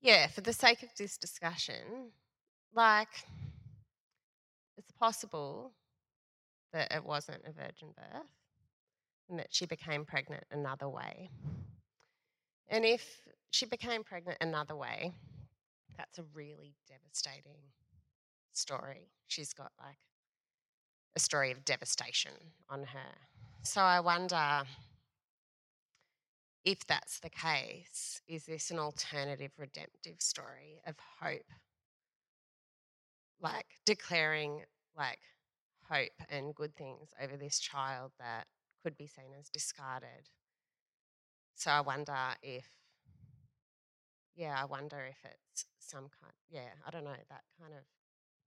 yeah, 0.00 0.26
for 0.26 0.40
the 0.40 0.52
sake 0.52 0.82
of 0.82 0.88
this 0.98 1.16
discussion, 1.16 2.10
like, 2.74 3.06
it's 4.76 4.90
possible 4.98 5.70
that 6.72 6.90
it 6.92 7.04
wasn't 7.04 7.42
a 7.46 7.52
virgin 7.52 7.90
birth 7.94 8.26
and 9.30 9.38
that 9.38 9.48
she 9.50 9.66
became 9.66 10.04
pregnant 10.04 10.42
another 10.50 10.88
way. 10.88 11.30
And 12.68 12.84
if 12.84 13.20
she 13.52 13.66
became 13.66 14.02
pregnant 14.02 14.38
another 14.40 14.74
way, 14.74 15.12
that's 15.96 16.18
a 16.18 16.24
really 16.34 16.74
devastating 16.88 17.60
story. 18.52 19.12
She's 19.28 19.52
got 19.52 19.70
like 19.78 19.98
a 21.14 21.20
story 21.20 21.50
of 21.50 21.64
devastation 21.64 22.32
on 22.68 22.84
her. 22.84 23.28
So 23.62 23.80
I 23.80 24.00
wonder 24.00 24.62
if 26.64 26.86
that's 26.86 27.20
the 27.20 27.30
case, 27.30 28.20
is 28.28 28.46
this 28.46 28.70
an 28.70 28.78
alternative 28.78 29.52
redemptive 29.58 30.20
story 30.20 30.80
of 30.86 30.96
hope? 31.20 31.50
Like 33.40 33.66
declaring 33.84 34.62
like 34.96 35.18
hope 35.90 36.12
and 36.28 36.54
good 36.54 36.76
things 36.76 37.10
over 37.20 37.36
this 37.36 37.58
child 37.58 38.12
that 38.18 38.46
could 38.82 38.96
be 38.96 39.06
seen 39.06 39.32
as 39.38 39.48
discarded. 39.48 40.28
So 41.56 41.70
I 41.70 41.80
wonder 41.80 42.16
if 42.42 42.66
yeah, 44.34 44.58
I 44.60 44.64
wonder 44.64 45.04
if 45.08 45.18
it's 45.24 45.66
some 45.78 46.08
kind, 46.20 46.32
yeah, 46.48 46.72
I 46.86 46.90
don't 46.90 47.04
know, 47.04 47.10
that 47.10 47.42
kind 47.60 47.74
of 47.74 47.84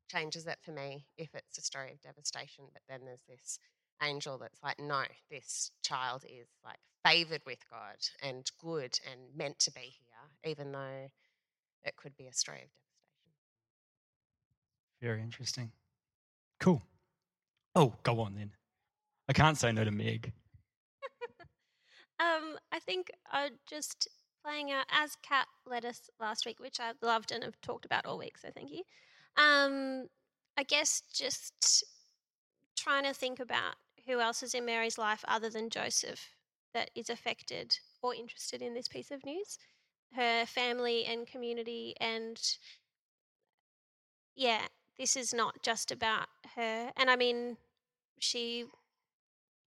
changes 0.10 0.48
it 0.48 0.58
for 0.62 0.72
me 0.72 1.06
if 1.18 1.34
it's 1.34 1.58
a 1.58 1.62
story 1.62 1.92
of 1.92 2.02
devastation, 2.02 2.66
but 2.74 2.82
then 2.88 3.02
there's 3.06 3.24
this 3.28 3.60
angel 4.04 4.38
that's 4.38 4.62
like, 4.64 4.80
no, 4.80 5.04
this 5.30 5.72
child 5.84 6.24
is 6.26 6.48
like 6.64 6.80
favored 7.06 7.42
with 7.46 7.60
God 7.70 7.98
and 8.22 8.50
good 8.60 9.00
and 9.12 9.22
meant 9.36 9.60
to 9.60 9.72
be 9.72 9.82
here, 9.82 10.52
even 10.52 10.72
though 10.72 11.10
it 11.84 11.96
could 11.96 12.16
be 12.18 12.28
a 12.28 12.34
story 12.34 12.58
of 12.58 12.70
devastation. 12.72 13.32
Very 15.02 15.22
interesting. 15.22 15.72
Cool. 16.60 16.82
Oh, 17.76 17.94
go 18.04 18.22
on 18.22 18.36
then. 18.36 18.52
I 19.28 19.34
can't 19.34 19.58
say 19.58 19.72
no 19.72 19.84
to 19.84 19.92
Meg. 19.92 20.32
Um, 22.18 22.58
I 22.72 22.80
think 22.80 23.12
I 23.30 23.50
just 23.70 24.08
playing 24.42 24.72
out 24.72 24.86
as 24.90 25.18
Kat 25.22 25.48
led 25.66 25.84
us 25.84 26.10
last 26.18 26.46
week, 26.46 26.62
which 26.62 26.80
I 26.80 26.94
loved 27.02 27.34
and 27.34 27.44
have 27.44 27.60
talked 27.60 27.84
about 27.84 28.06
all 28.06 28.18
week. 28.18 28.38
So 28.38 28.50
thank 28.56 28.72
you. 28.72 28.84
Um, 29.38 30.08
I 30.58 30.64
guess 30.64 31.02
just 31.14 31.84
trying 32.78 33.04
to 33.04 33.14
think 33.14 33.40
about 33.40 33.76
who 34.06 34.20
else 34.20 34.44
is 34.44 34.54
in 34.54 34.66
Mary's 34.66 34.98
life 34.98 35.24
other 35.28 35.50
than 35.50 35.70
Joseph 35.70 36.30
that 36.74 36.92
is 36.96 37.10
affected 37.10 37.78
or 38.02 38.14
interested 38.14 38.62
in 38.62 38.74
this 38.74 38.88
piece 38.88 39.12
of 39.12 39.26
news. 39.26 39.58
Her 40.14 40.46
family 40.46 41.06
and 41.06 41.28
community, 41.28 41.96
and 42.00 42.40
yeah, 44.36 44.62
this 44.98 45.16
is 45.16 45.34
not 45.34 45.62
just 45.64 45.92
about 45.92 46.28
her. 46.56 46.92
And 46.96 47.10
I 47.10 47.16
mean, 47.16 47.58
she 48.20 48.66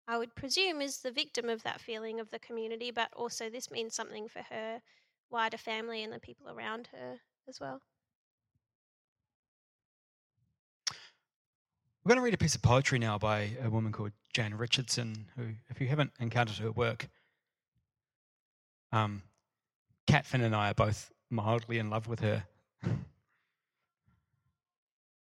I 0.09 0.19
would 0.19 0.35
presume, 0.35 0.81
is 0.81 0.99
the 0.99 1.11
victim 1.11 1.49
of 1.49 1.63
that 1.65 1.81
feeling 1.81 2.21
of 2.21 2.31
the 2.31 2.39
community, 2.39 2.91
but 2.91 3.13
also 3.13 3.51
this 3.51 3.71
means 3.71 3.95
something 3.95 4.29
for 4.29 4.43
her 4.43 4.81
wider 5.31 5.59
family 5.59 6.03
and 6.05 6.13
the 6.13 6.21
people 6.21 6.49
around 6.49 6.89
her 6.89 7.21
as 7.49 7.61
well. 7.61 7.83
We're 12.07 12.11
going 12.11 12.19
to 12.19 12.25
read 12.25 12.35
a 12.35 12.39
piece 12.39 12.55
of 12.55 12.63
poetry 12.63 13.01
now 13.01 13.19
by 13.19 13.51
a 13.61 13.69
woman 13.69 13.91
called 13.91 14.13
Jan 14.33 14.57
Richardson, 14.57 15.27
who, 15.37 15.47
if 15.71 15.81
you 15.81 15.89
haven't 15.89 16.13
encountered 16.21 16.59
her 16.59 16.71
work, 16.71 17.09
um, 18.93 19.23
and 20.09 20.55
I 20.55 20.71
are 20.71 20.75
both 20.75 21.11
mildly 21.31 21.81
in 21.81 21.91
love 21.91 22.07
with 22.07 22.21
her. 22.21 22.45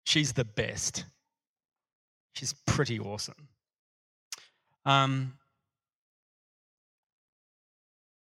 She's 0.04 0.34
the 0.34 0.44
best. 0.44 1.04
She's 2.34 2.54
pretty 2.64 3.00
awesome. 3.00 3.48
Um, 4.86 5.32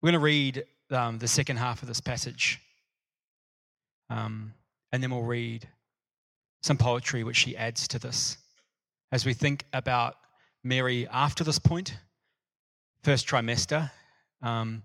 we're 0.03 0.09
going 0.09 0.21
to 0.21 0.25
read 0.25 0.65
um, 0.91 1.21
the 1.21 1.29
second 1.29 1.59
half 1.59 1.83
of 1.83 1.87
this 1.87 2.01
passage, 2.01 2.61
um, 4.11 4.53
and 4.91 5.01
then 5.01 5.13
we'll 5.13 5.23
read 5.23 5.69
some 6.63 6.77
poetry 6.77 7.25
which 7.25 7.37
she 7.37 7.57
adds 7.57 7.89
to 7.89 7.99
this 7.99 8.39
as 9.13 9.27
we 9.27 9.35
think 9.35 9.67
about 9.73 10.17
Mary 10.65 11.07
after 11.09 11.45
this 11.45 11.59
point, 11.59 11.97
first 13.03 13.29
trimester. 13.29 13.91
Um, 14.41 14.83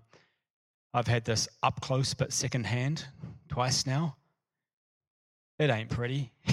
I've 0.92 1.06
had 1.06 1.24
this 1.24 1.48
up 1.62 1.80
close 1.80 2.14
but 2.14 2.32
second 2.32 2.66
hand 2.66 3.06
twice 3.48 3.86
now. 3.86 4.16
It 5.58 5.70
ain't 5.70 5.88
pretty. 5.88 6.32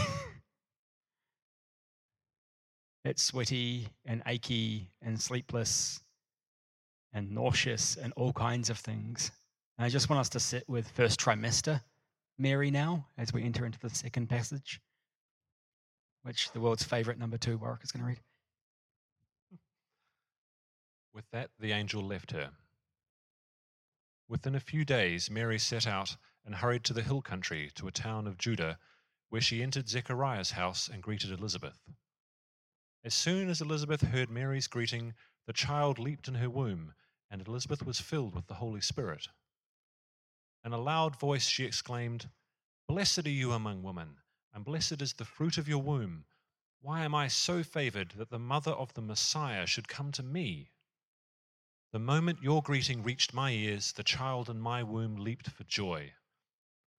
it's 3.05 3.22
sweaty 3.22 3.88
and 4.05 4.24
achy 4.25 4.89
and 5.01 5.20
sleepless 5.20 6.00
and 7.13 7.32
nauseous 7.32 7.98
and 7.98 8.13
all 8.15 8.34
kinds 8.34 8.70
of 8.70 8.77
things. 8.77 9.32
And 9.77 9.86
I 9.86 9.89
just 9.89 10.10
want 10.10 10.22
us 10.22 10.29
to 10.29 10.39
sit 10.39 10.67
with 10.67 10.89
first 10.91 11.20
trimester 11.20 11.82
Mary 12.38 12.72
now 12.72 13.08
as 13.17 13.34
we 13.34 13.44
enter 13.44 13.65
into 13.65 13.79
the 13.79 13.89
second 13.89 14.27
passage, 14.27 14.82
which 16.25 16.51
the 16.53 16.60
world's 16.60 16.84
favorite 16.84 17.20
number 17.20 17.38
two, 17.38 17.55
Warwick, 17.55 17.84
is 17.84 17.91
going 17.91 18.01
to 18.01 18.08
read. 18.08 18.20
With 21.13 21.29
that, 21.32 21.51
the 21.60 21.72
angel 21.72 22.01
left 22.01 22.32
her. 22.32 22.50
Within 24.27 24.55
a 24.55 24.60
few 24.60 24.84
days, 24.84 25.29
Mary 25.29 25.60
set 25.60 25.86
out 25.86 26.17
and 26.44 26.55
hurried 26.55 26.84
to 26.86 26.94
the 26.94 27.03
hill 27.03 27.22
country 27.22 27.70
to 27.75 27.88
a 27.88 27.91
town 27.91 28.25
of 28.25 28.39
Judah, 28.39 28.79
where 29.29 29.39
she 29.39 29.62
entered 29.62 29.88
Zechariah's 29.88 30.51
house 30.51 30.89
and 30.91 31.03
greeted 31.03 31.29
Elizabeth. 31.29 31.79
As 33.03 33.13
soon 33.13 33.48
as 33.48 33.62
Elizabeth 33.62 34.01
heard 34.01 34.32
Mary's 34.32 34.65
greeting, 34.65 35.13
the 35.46 35.53
child 35.53 36.00
leaped 36.00 36.27
in 36.27 36.36
her 36.36 36.50
womb, 36.50 36.96
and 37.29 37.48
Elizabeth 37.48 37.86
was 37.86 38.01
filled 38.01 38.34
with 38.34 38.48
the 38.48 38.55
Holy 38.55 38.82
Spirit. 38.82 39.27
In 40.65 40.74
a 40.74 40.82
loud 40.82 41.20
voice, 41.20 41.48
she 41.48 41.65
exclaimed, 41.65 42.29
Blessed 42.88 43.27
are 43.27 43.29
you 43.29 43.51
among 43.51 43.84
women, 43.84 44.17
and 44.55 44.63
blessed 44.63 45.01
is 45.01 45.13
the 45.13 45.25
fruit 45.25 45.57
of 45.57 45.67
your 45.67 45.81
womb. 45.81 46.24
Why 46.81 47.03
am 47.03 47.13
I 47.13 47.27
so 47.27 47.62
favored 47.62 48.13
that 48.17 48.29
the 48.29 48.39
mother 48.39 48.71
of 48.71 48.93
the 48.93 49.01
Messiah 49.01 49.67
should 49.67 49.89
come 49.89 50.13
to 50.13 50.24
me? 50.24 50.71
The 51.91 52.00
moment 52.00 52.41
your 52.41 52.63
greeting 52.63 53.03
reached 53.03 53.33
my 53.33 53.51
ears, 53.51 53.91
the 53.91 54.03
child 54.03 54.50
in 54.50 54.62
my 54.62 54.81
womb 54.81 55.17
leaped 55.17 55.50
for 55.50 55.65
joy. 55.65 56.13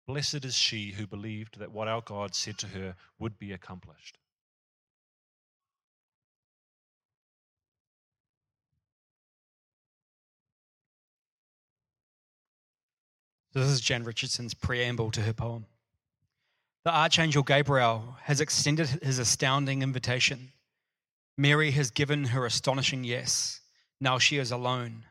Blessed 0.07 0.45
is 0.45 0.55
she 0.55 0.93
who 0.93 1.07
believed 1.07 1.59
that 1.59 1.73
what 1.73 1.89
our 1.89 2.03
God 2.03 2.35
said 2.35 2.59
to 2.59 2.69
her 2.69 2.95
would 3.19 3.39
be 3.39 3.53
accomplished. 3.53 4.19
So 13.53 13.61
this 13.61 13.71
is 13.71 13.81
Jan 13.81 14.05
Richardson's 14.05 14.53
preamble 14.53 15.11
to 15.13 15.23
her 15.23 15.33
poem. 15.33 15.65
The 16.87 16.95
Archangel 16.95 17.43
Gabriel 17.43 18.15
has 18.23 18.41
extended 18.41 18.87
his 19.03 19.19
astounding 19.19 19.83
invitation. 19.83 20.53
Mary 21.37 21.73
has 21.73 21.91
given 21.91 22.27
her 22.27 22.47
astonishing 22.47 23.03
yes. 23.03 23.61
Now 24.01 24.21
she 24.21 24.37
is 24.37 24.53
alone, 24.53 25.05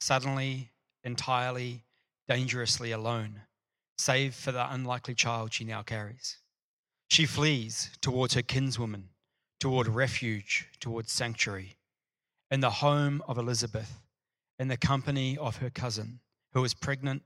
suddenly, 0.00 0.72
entirely, 1.02 1.84
dangerously 2.28 2.92
alone, 2.92 3.40
save 3.96 4.34
for 4.34 4.52
the 4.52 4.70
unlikely 4.70 5.14
child 5.14 5.54
she 5.54 5.64
now 5.64 5.80
carries. 5.80 6.36
She 7.08 7.24
flees 7.24 7.88
towards 8.02 8.34
her 8.34 8.42
kinswoman, 8.42 9.08
toward 9.58 9.88
refuge, 9.88 10.68
towards 10.78 11.10
sanctuary, 11.10 11.78
in 12.50 12.60
the 12.60 12.68
home 12.68 13.22
of 13.26 13.38
Elizabeth, 13.38 13.98
in 14.58 14.68
the 14.68 14.76
company 14.76 15.38
of 15.38 15.56
her 15.56 15.70
cousin, 15.70 16.20
who 16.52 16.62
is 16.64 16.74
pregnant 16.74 17.22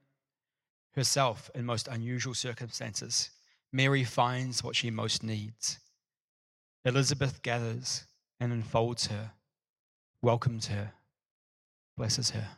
herself 0.94 1.50
in 1.52 1.66
most 1.66 1.88
unusual 1.88 2.34
circumstances. 2.34 3.30
Mary 3.72 4.02
finds 4.02 4.64
what 4.64 4.74
she 4.74 4.90
most 4.90 5.22
needs. 5.22 5.78
Elizabeth 6.84 7.42
gathers 7.42 8.06
and 8.40 8.52
enfolds 8.52 9.08
her, 9.08 9.32
welcomes 10.22 10.68
her, 10.68 10.92
blesses 11.96 12.30
her. 12.30 12.48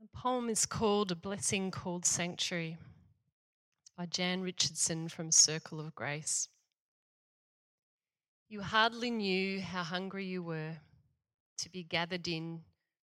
The 0.00 0.08
poem 0.12 0.48
is 0.48 0.66
called 0.66 1.12
A 1.12 1.14
Blessing 1.14 1.70
Called 1.70 2.04
Sanctuary. 2.04 2.78
By 3.96 4.06
Jan 4.06 4.40
Richardson 4.40 5.08
from 5.08 5.30
Circle 5.30 5.78
of 5.78 5.94
Grace. 5.94 6.48
You 8.48 8.62
hardly 8.62 9.10
knew 9.10 9.60
how 9.60 9.84
hungry 9.84 10.24
you 10.24 10.42
were 10.42 10.78
to 11.60 11.70
be 11.70 11.82
gathered 11.82 12.26
in, 12.26 12.62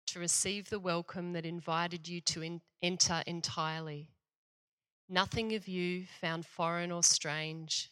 to 0.07 0.19
receive 0.19 0.69
the 0.69 0.79
welcome 0.79 1.31
that 1.31 1.45
invited 1.45 2.07
you 2.07 2.19
to 2.19 2.41
in- 2.41 2.61
enter 2.81 3.23
entirely. 3.25 4.09
Nothing 5.07 5.55
of 5.55 5.67
you 5.69 6.05
found 6.19 6.45
foreign 6.45 6.91
or 6.91 7.01
strange, 7.01 7.91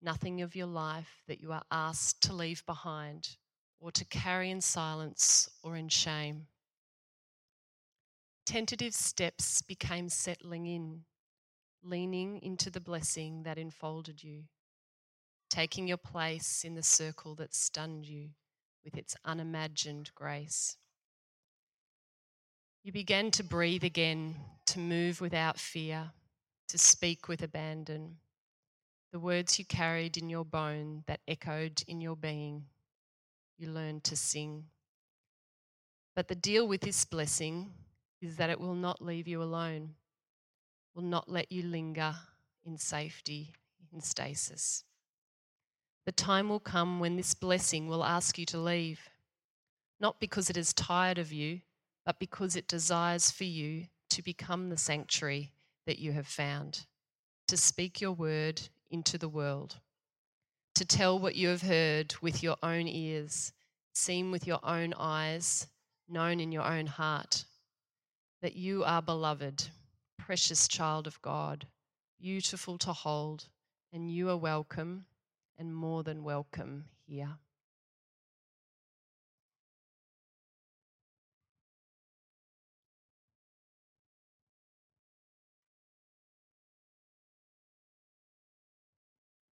nothing 0.00 0.40
of 0.40 0.56
your 0.56 0.66
life 0.66 1.22
that 1.28 1.40
you 1.40 1.52
are 1.52 1.64
asked 1.70 2.22
to 2.22 2.32
leave 2.32 2.64
behind 2.64 3.36
or 3.78 3.92
to 3.92 4.04
carry 4.06 4.50
in 4.50 4.62
silence 4.62 5.50
or 5.62 5.76
in 5.76 5.88
shame. 5.88 6.46
Tentative 8.46 8.94
steps 8.94 9.60
became 9.60 10.08
settling 10.08 10.66
in, 10.66 11.04
leaning 11.82 12.40
into 12.42 12.70
the 12.70 12.80
blessing 12.80 13.42
that 13.42 13.58
enfolded 13.58 14.22
you, 14.24 14.44
taking 15.50 15.86
your 15.86 15.98
place 15.98 16.64
in 16.64 16.74
the 16.74 16.82
circle 16.82 17.34
that 17.34 17.54
stunned 17.54 18.06
you 18.06 18.30
with 18.84 18.96
its 18.96 19.16
unimagined 19.24 20.10
grace. 20.14 20.76
You 22.82 22.92
began 22.92 23.30
to 23.32 23.44
breathe 23.44 23.84
again, 23.84 24.36
to 24.66 24.78
move 24.78 25.20
without 25.20 25.58
fear, 25.58 26.12
to 26.68 26.78
speak 26.78 27.28
with 27.28 27.42
abandon. 27.42 28.16
The 29.12 29.20
words 29.20 29.58
you 29.58 29.64
carried 29.64 30.16
in 30.16 30.30
your 30.30 30.44
bone 30.44 31.04
that 31.06 31.20
echoed 31.28 31.82
in 31.88 32.00
your 32.00 32.16
being, 32.16 32.64
you 33.58 33.68
learned 33.68 34.04
to 34.04 34.16
sing. 34.16 34.64
But 36.16 36.28
the 36.28 36.34
deal 36.34 36.66
with 36.66 36.80
this 36.80 37.04
blessing 37.04 37.72
is 38.22 38.36
that 38.36 38.50
it 38.50 38.60
will 38.60 38.74
not 38.74 39.02
leave 39.02 39.28
you 39.28 39.42
alone, 39.42 39.94
will 40.94 41.02
not 41.02 41.28
let 41.28 41.50
you 41.52 41.62
linger 41.62 42.14
in 42.64 42.78
safety, 42.78 43.52
in 43.92 44.00
stasis. 44.00 44.84
The 46.06 46.12
time 46.12 46.48
will 46.48 46.60
come 46.60 46.98
when 46.98 47.16
this 47.16 47.34
blessing 47.34 47.86
will 47.86 48.04
ask 48.04 48.38
you 48.38 48.46
to 48.46 48.58
leave, 48.58 49.10
not 50.00 50.18
because 50.18 50.48
it 50.48 50.56
is 50.56 50.72
tired 50.72 51.18
of 51.18 51.32
you, 51.32 51.60
but 52.06 52.18
because 52.18 52.56
it 52.56 52.66
desires 52.66 53.30
for 53.30 53.44
you 53.44 53.86
to 54.08 54.22
become 54.22 54.70
the 54.70 54.78
sanctuary 54.78 55.52
that 55.86 55.98
you 55.98 56.12
have 56.12 56.26
found, 56.26 56.86
to 57.48 57.56
speak 57.56 58.00
your 58.00 58.12
word 58.12 58.60
into 58.90 59.18
the 59.18 59.28
world, 59.28 59.76
to 60.74 60.84
tell 60.84 61.18
what 61.18 61.36
you 61.36 61.48
have 61.48 61.62
heard 61.62 62.14
with 62.22 62.42
your 62.42 62.56
own 62.62 62.88
ears, 62.88 63.52
seen 63.92 64.30
with 64.30 64.46
your 64.46 64.60
own 64.64 64.94
eyes, 64.96 65.66
known 66.08 66.40
in 66.40 66.50
your 66.50 66.64
own 66.64 66.86
heart, 66.86 67.44
that 68.40 68.56
you 68.56 68.82
are 68.84 69.02
beloved, 69.02 69.68
precious 70.18 70.66
child 70.66 71.06
of 71.06 71.20
God, 71.20 71.66
beautiful 72.18 72.78
to 72.78 72.92
hold, 72.92 73.48
and 73.92 74.10
you 74.10 74.30
are 74.30 74.36
welcome 74.36 75.04
and 75.60 75.74
more 75.74 76.02
than 76.02 76.24
welcome 76.24 76.86
here. 77.06 77.36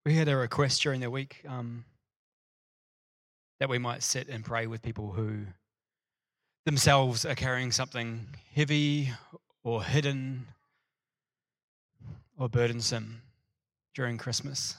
We 0.06 0.14
had 0.14 0.28
a 0.28 0.36
request 0.36 0.82
during 0.82 1.02
the 1.02 1.10
week 1.10 1.42
um, 1.46 1.84
that 3.60 3.68
we 3.68 3.76
might 3.76 4.02
sit 4.02 4.28
and 4.28 4.42
pray 4.42 4.66
with 4.66 4.80
people 4.80 5.12
who 5.12 5.40
themselves 6.64 7.26
are 7.26 7.34
carrying 7.34 7.70
something 7.70 8.28
heavy 8.54 9.12
or 9.62 9.84
hidden 9.84 10.46
or 12.38 12.48
burdensome 12.48 13.20
during 13.94 14.16
Christmas. 14.16 14.74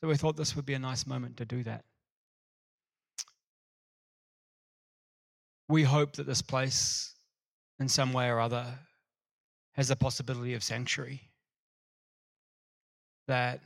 So 0.00 0.08
we 0.08 0.16
thought 0.16 0.36
this 0.36 0.54
would 0.54 0.66
be 0.66 0.74
a 0.74 0.78
nice 0.78 1.06
moment 1.06 1.36
to 1.38 1.44
do 1.44 1.62
that. 1.64 1.84
We 5.68 5.82
hope 5.82 6.14
that 6.14 6.26
this 6.26 6.40
place, 6.40 7.14
in 7.78 7.88
some 7.88 8.12
way 8.12 8.28
or 8.28 8.40
other, 8.40 8.66
has 9.74 9.90
a 9.90 9.96
possibility 9.96 10.54
of 10.54 10.62
sanctuary. 10.62 11.20
That 13.26 13.60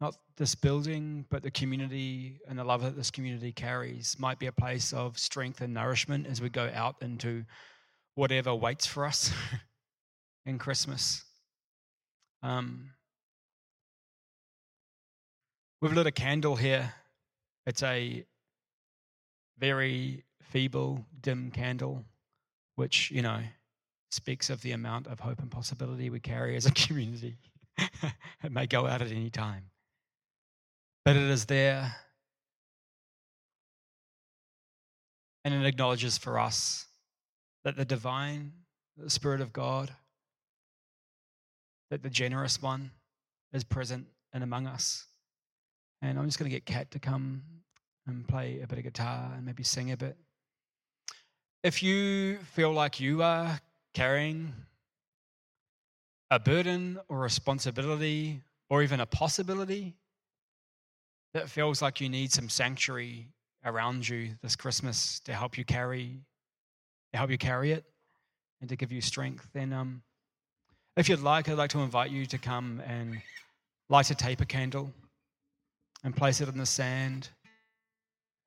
not 0.00 0.16
this 0.36 0.54
building, 0.54 1.26
but 1.28 1.42
the 1.42 1.50
community 1.50 2.40
and 2.48 2.58
the 2.58 2.64
love 2.64 2.82
that 2.82 2.96
this 2.96 3.10
community 3.10 3.52
carries 3.52 4.16
might 4.18 4.38
be 4.38 4.46
a 4.46 4.52
place 4.52 4.92
of 4.92 5.18
strength 5.18 5.60
and 5.60 5.74
nourishment 5.74 6.26
as 6.26 6.40
we 6.40 6.48
go 6.48 6.70
out 6.74 6.96
into 7.02 7.44
whatever 8.14 8.54
waits 8.54 8.86
for 8.86 9.04
us 9.04 9.30
in 10.46 10.58
Christmas. 10.58 11.22
Um, 12.42 12.92
we've 15.80 15.92
lit 15.92 16.06
a 16.06 16.12
candle 16.12 16.56
here. 16.56 16.92
It's 17.66 17.82
a 17.82 18.24
very 19.58 20.24
feeble, 20.42 21.04
dim 21.20 21.50
candle, 21.50 22.04
which, 22.76 23.10
you 23.10 23.22
know, 23.22 23.40
speaks 24.10 24.50
of 24.50 24.62
the 24.62 24.72
amount 24.72 25.06
of 25.06 25.20
hope 25.20 25.40
and 25.40 25.50
possibility 25.50 26.10
we 26.10 26.20
carry 26.20 26.56
as 26.56 26.66
a 26.66 26.70
community. 26.86 27.36
it 27.78 28.50
may 28.50 28.66
go 28.66 28.86
out 28.86 29.02
at 29.02 29.10
any 29.10 29.30
time 29.30 29.70
but 31.04 31.16
it 31.16 31.22
is 31.22 31.46
there. 31.46 31.96
And 35.44 35.54
it 35.54 35.66
acknowledges 35.66 36.18
for 36.18 36.38
us 36.38 36.86
that 37.64 37.76
the 37.76 37.84
divine, 37.84 38.52
the 38.96 39.10
Spirit 39.10 39.40
of 39.40 39.52
God, 39.52 39.90
that 41.90 42.02
the 42.02 42.10
generous 42.10 42.60
one 42.60 42.90
is 43.52 43.64
present 43.64 44.06
and 44.32 44.44
among 44.44 44.66
us. 44.66 45.06
And 46.02 46.18
I'm 46.18 46.26
just 46.26 46.38
going 46.38 46.50
to 46.50 46.54
get 46.54 46.64
Kat 46.66 46.90
to 46.92 46.98
come 46.98 47.42
and 48.06 48.26
play 48.26 48.60
a 48.62 48.66
bit 48.66 48.78
of 48.78 48.84
guitar 48.84 49.32
and 49.36 49.44
maybe 49.44 49.62
sing 49.62 49.92
a 49.92 49.96
bit. 49.96 50.16
If 51.62 51.82
you 51.82 52.38
feel 52.38 52.72
like 52.72 53.00
you 53.00 53.22
are 53.22 53.60
carrying 53.92 54.54
a 56.30 56.38
burden 56.38 56.98
or 57.08 57.18
responsibility 57.18 58.40
or 58.70 58.82
even 58.82 59.00
a 59.00 59.06
possibility 59.06 59.96
that 61.34 61.48
feels 61.48 61.82
like 61.82 62.00
you 62.00 62.08
need 62.08 62.32
some 62.32 62.48
sanctuary 62.48 63.28
around 63.64 64.08
you 64.08 64.30
this 64.42 64.56
Christmas 64.56 65.20
to 65.20 65.32
help 65.32 65.58
you 65.58 65.64
carry 65.64 66.20
to 67.12 67.18
help 67.18 67.30
you 67.30 67.38
carry 67.38 67.72
it 67.72 67.84
and 68.60 68.68
to 68.68 68.76
give 68.76 68.92
you 68.92 69.00
strength, 69.00 69.48
then 69.52 69.72
um, 69.72 70.02
if 70.96 71.08
you'd 71.08 71.20
like, 71.20 71.48
I'd 71.48 71.58
like 71.58 71.70
to 71.70 71.80
invite 71.80 72.10
you 72.10 72.26
to 72.26 72.38
come 72.38 72.80
and 72.86 73.20
light 73.88 74.10
a 74.10 74.14
taper 74.14 74.44
candle 74.44 74.92
and 76.04 76.16
place 76.16 76.40
it 76.40 76.48
in 76.48 76.58
the 76.58 76.66
sand 76.66 77.28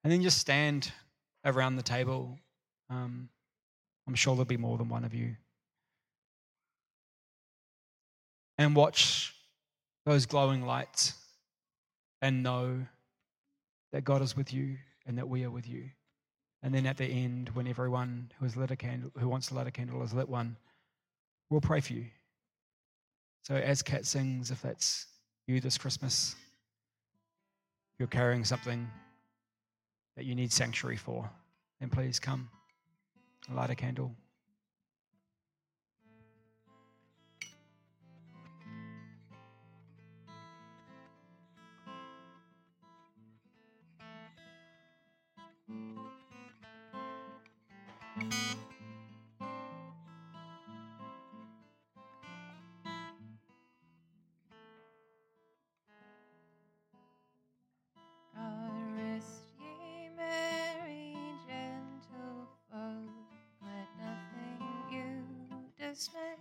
And 0.04 0.12
then 0.12 0.22
just 0.22 0.38
stand 0.38 0.92
around 1.46 1.78
the 1.78 1.84
table. 1.84 2.38
Um, 2.90 3.30
I'm 4.08 4.16
sure 4.16 4.36
there'll 4.36 4.46
be 4.46 4.58
more 4.58 4.78
than 4.78 4.90
one 4.90 5.06
of 5.06 5.14
you. 5.14 5.36
And 8.58 8.76
watch 8.76 9.34
those 10.06 10.26
glowing 10.26 10.66
lights 10.66 11.14
and 12.22 12.44
know 12.44 12.86
that 13.94 14.04
God 14.04 14.22
is 14.22 14.36
with 14.36 14.54
you 14.54 14.78
and 15.06 15.18
that 15.18 15.28
we 15.28 15.44
are 15.44 15.52
with 15.52 15.68
you. 15.68 15.90
And 16.62 16.74
then 16.74 16.86
at 16.86 16.98
the 16.98 17.06
end, 17.06 17.50
when 17.54 17.68
everyone 17.68 18.32
who 18.38 18.46
has 18.46 18.56
lit 18.56 18.72
a 18.72 18.76
candle, 18.76 19.12
who 19.18 19.28
wants 19.28 19.48
to 19.48 19.54
light 19.54 19.68
a 19.68 19.72
candle, 19.72 20.02
has 20.02 20.14
lit 20.14 20.30
one, 20.30 20.56
we'll 21.50 21.62
pray 21.62 21.82
for 21.82 21.94
you. 21.94 22.06
So 23.44 23.56
as 23.56 23.82
Kat 23.82 24.06
sings, 24.06 24.52
if 24.52 24.62
that's 24.62 25.08
you 25.48 25.60
this 25.60 25.78
Christmas, 25.78 26.36
you're 28.00 28.08
carrying 28.08 28.44
something 28.44 28.90
that 30.16 30.26
you 30.26 30.36
need 30.36 30.52
sanctuary 30.52 30.98
for, 30.98 31.30
then 31.80 31.90
please 31.90 32.20
come, 32.20 32.50
light 33.54 33.70
a 33.70 33.76
candle. 33.76 34.16
You 65.94 66.33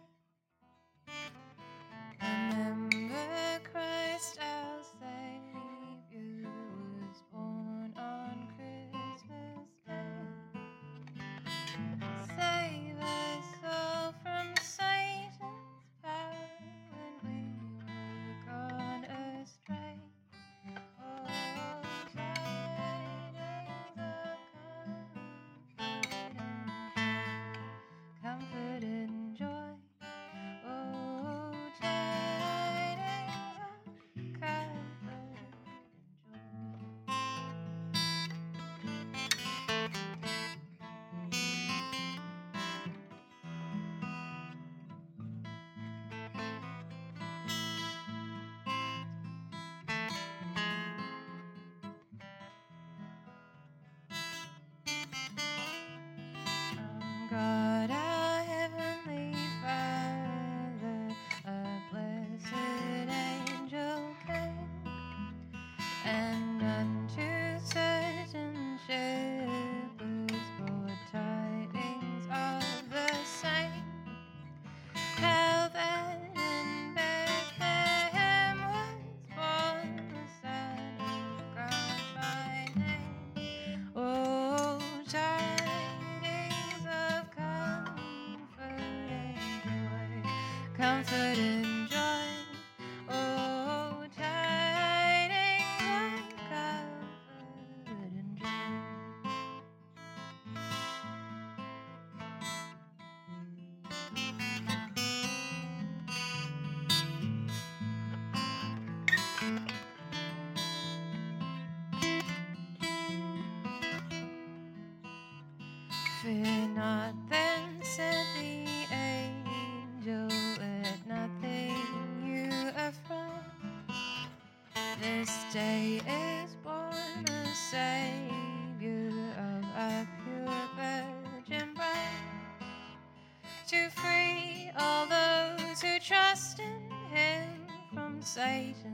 and 66.05 66.62
unto 66.62 67.32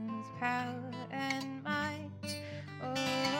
Satan's 0.09 0.27
power 0.39 0.91
and 1.11 1.63
might. 1.63 2.09
Oh, 2.83 3.38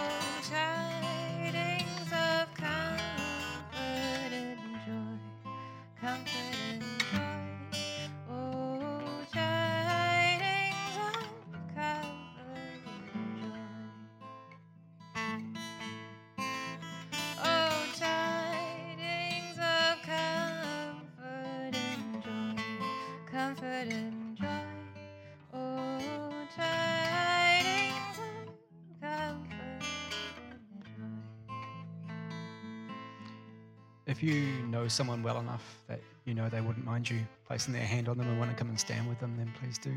If 34.20 34.24
you 34.24 34.68
know 34.68 34.90
someone 34.90 35.24
well 35.24 35.40
enough 35.40 35.64
that 35.88 36.02
you 36.26 36.34
know 36.34 36.50
they 36.50 36.60
wouldn't 36.60 36.86
mind 36.86 37.10
you 37.10 37.22
placing 37.48 37.74
their 37.74 37.86
hand 37.86 38.10
on 38.10 38.18
them 38.18 38.28
and 38.28 38.38
want 38.38 38.52
to 38.52 38.58
come 38.58 38.68
and 38.68 38.78
stand 38.78 39.08
with 39.08 39.18
them, 39.22 39.34
then 39.38 39.50
please 39.62 39.78
do. 39.78 39.96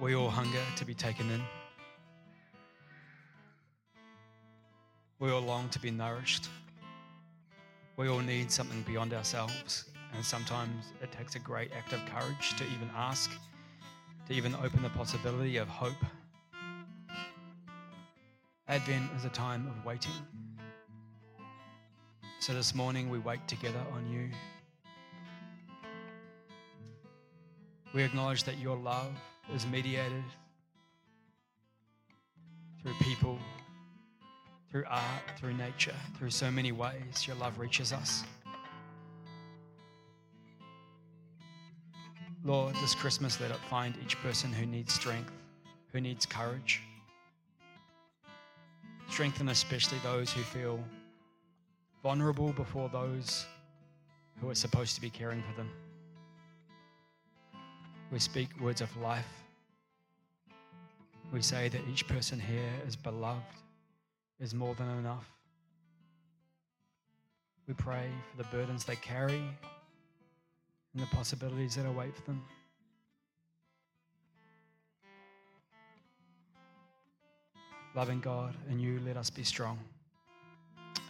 We 0.00 0.14
all 0.14 0.30
hunger 0.30 0.60
to 0.76 0.84
be 0.84 0.94
taken 0.94 1.30
in. 1.30 1.42
We 5.20 5.30
all 5.30 5.40
long 5.40 5.68
to 5.70 5.78
be 5.78 5.90
nourished. 5.90 6.48
We 7.96 8.08
all 8.08 8.18
need 8.18 8.50
something 8.50 8.82
beyond 8.82 9.14
ourselves, 9.14 9.84
and 10.14 10.24
sometimes 10.24 10.86
it 11.00 11.12
takes 11.12 11.36
a 11.36 11.38
great 11.38 11.70
act 11.76 11.92
of 11.92 12.00
courage 12.06 12.56
to 12.56 12.64
even 12.64 12.90
ask, 12.96 13.30
to 14.26 14.34
even 14.34 14.54
open 14.56 14.82
the 14.82 14.90
possibility 14.90 15.58
of 15.58 15.68
hope. 15.68 16.04
Advent 18.66 19.10
is 19.16 19.24
a 19.24 19.28
time 19.28 19.68
of 19.68 19.84
waiting. 19.84 20.12
So 22.40 22.52
this 22.52 22.74
morning 22.74 23.08
we 23.08 23.18
wait 23.20 23.46
together 23.46 23.80
on 23.92 24.10
you. 24.10 24.28
We 27.94 28.02
acknowledge 28.02 28.42
that 28.44 28.58
your 28.58 28.76
love 28.76 29.12
is 29.52 29.66
mediated 29.66 30.24
through 32.82 32.94
people, 33.00 33.38
through 34.70 34.84
art, 34.88 35.22
through 35.38 35.54
nature, 35.54 35.94
through 36.18 36.30
so 36.30 36.50
many 36.50 36.72
ways. 36.72 37.26
Your 37.26 37.36
love 37.36 37.58
reaches 37.58 37.92
us. 37.92 38.24
Lord, 42.44 42.74
this 42.76 42.94
Christmas, 42.94 43.40
let 43.40 43.50
it 43.50 43.56
find 43.70 43.94
each 44.04 44.18
person 44.20 44.52
who 44.52 44.66
needs 44.66 44.92
strength, 44.92 45.32
who 45.92 46.00
needs 46.00 46.26
courage. 46.26 46.82
Strengthen 49.08 49.48
especially 49.48 49.98
those 50.02 50.30
who 50.30 50.42
feel 50.42 50.78
vulnerable 52.02 52.52
before 52.52 52.90
those 52.90 53.46
who 54.40 54.50
are 54.50 54.54
supposed 54.54 54.94
to 54.94 55.00
be 55.00 55.08
caring 55.08 55.42
for 55.42 55.56
them. 55.56 55.70
We 58.12 58.18
speak 58.18 58.48
words 58.60 58.80
of 58.80 58.96
life. 58.98 59.26
We 61.32 61.42
say 61.42 61.68
that 61.68 61.80
each 61.90 62.06
person 62.06 62.38
here 62.38 62.70
is 62.86 62.94
beloved, 62.94 63.42
is 64.40 64.54
more 64.54 64.74
than 64.74 64.88
enough. 64.98 65.28
We 67.66 67.74
pray 67.74 68.08
for 68.30 68.36
the 68.42 68.48
burdens 68.50 68.84
they 68.84 68.96
carry 68.96 69.42
and 70.94 71.02
the 71.02 71.06
possibilities 71.06 71.74
that 71.76 71.86
await 71.86 72.14
for 72.14 72.22
them. 72.22 72.42
Loving 77.96 78.20
God, 78.20 78.54
and 78.68 78.80
you 78.80 79.00
let 79.06 79.16
us 79.16 79.30
be 79.30 79.44
strong. 79.44 79.78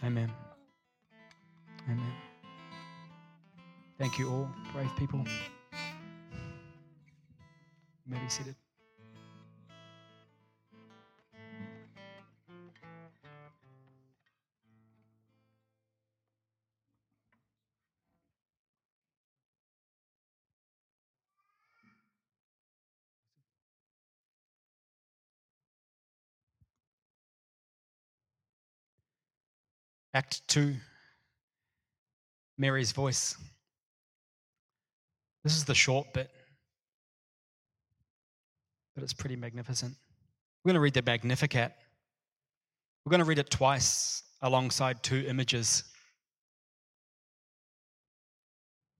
Amen. 0.03 0.31
Amen. 1.89 2.13
Thank 3.97 4.19
you 4.19 4.29
all, 4.29 4.49
brave 4.73 4.95
people. 4.97 5.25
You 8.05 8.13
may 8.15 8.19
be 8.19 8.29
seated. 8.29 8.55
Act 30.13 30.47
2 30.47 30.73
Mary's 32.57 32.93
voice. 32.93 33.35
This 35.43 35.57
is 35.57 35.65
the 35.65 35.75
short 35.75 36.13
bit, 36.13 36.31
but 38.95 39.03
it's 39.03 39.13
pretty 39.13 39.35
magnificent. 39.35 39.93
We're 40.63 40.69
going 40.69 40.75
to 40.75 40.81
read 40.81 40.93
the 40.93 41.01
Magnificat. 41.01 41.73
We're 43.05 43.11
going 43.11 43.19
to 43.19 43.25
read 43.25 43.39
it 43.39 43.49
twice 43.49 44.23
alongside 44.41 45.03
two 45.03 45.23
images. 45.27 45.83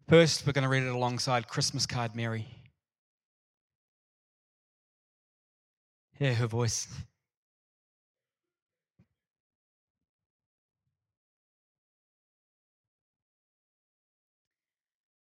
First, 0.08 0.46
we're 0.46 0.54
going 0.54 0.64
to 0.64 0.70
read 0.70 0.84
it 0.84 0.94
alongside 0.94 1.48
Christmas 1.48 1.88
card 1.88 2.16
Mary. 2.16 2.46
Hear 6.14 6.36
her 6.36 6.48
voice. 6.48 6.88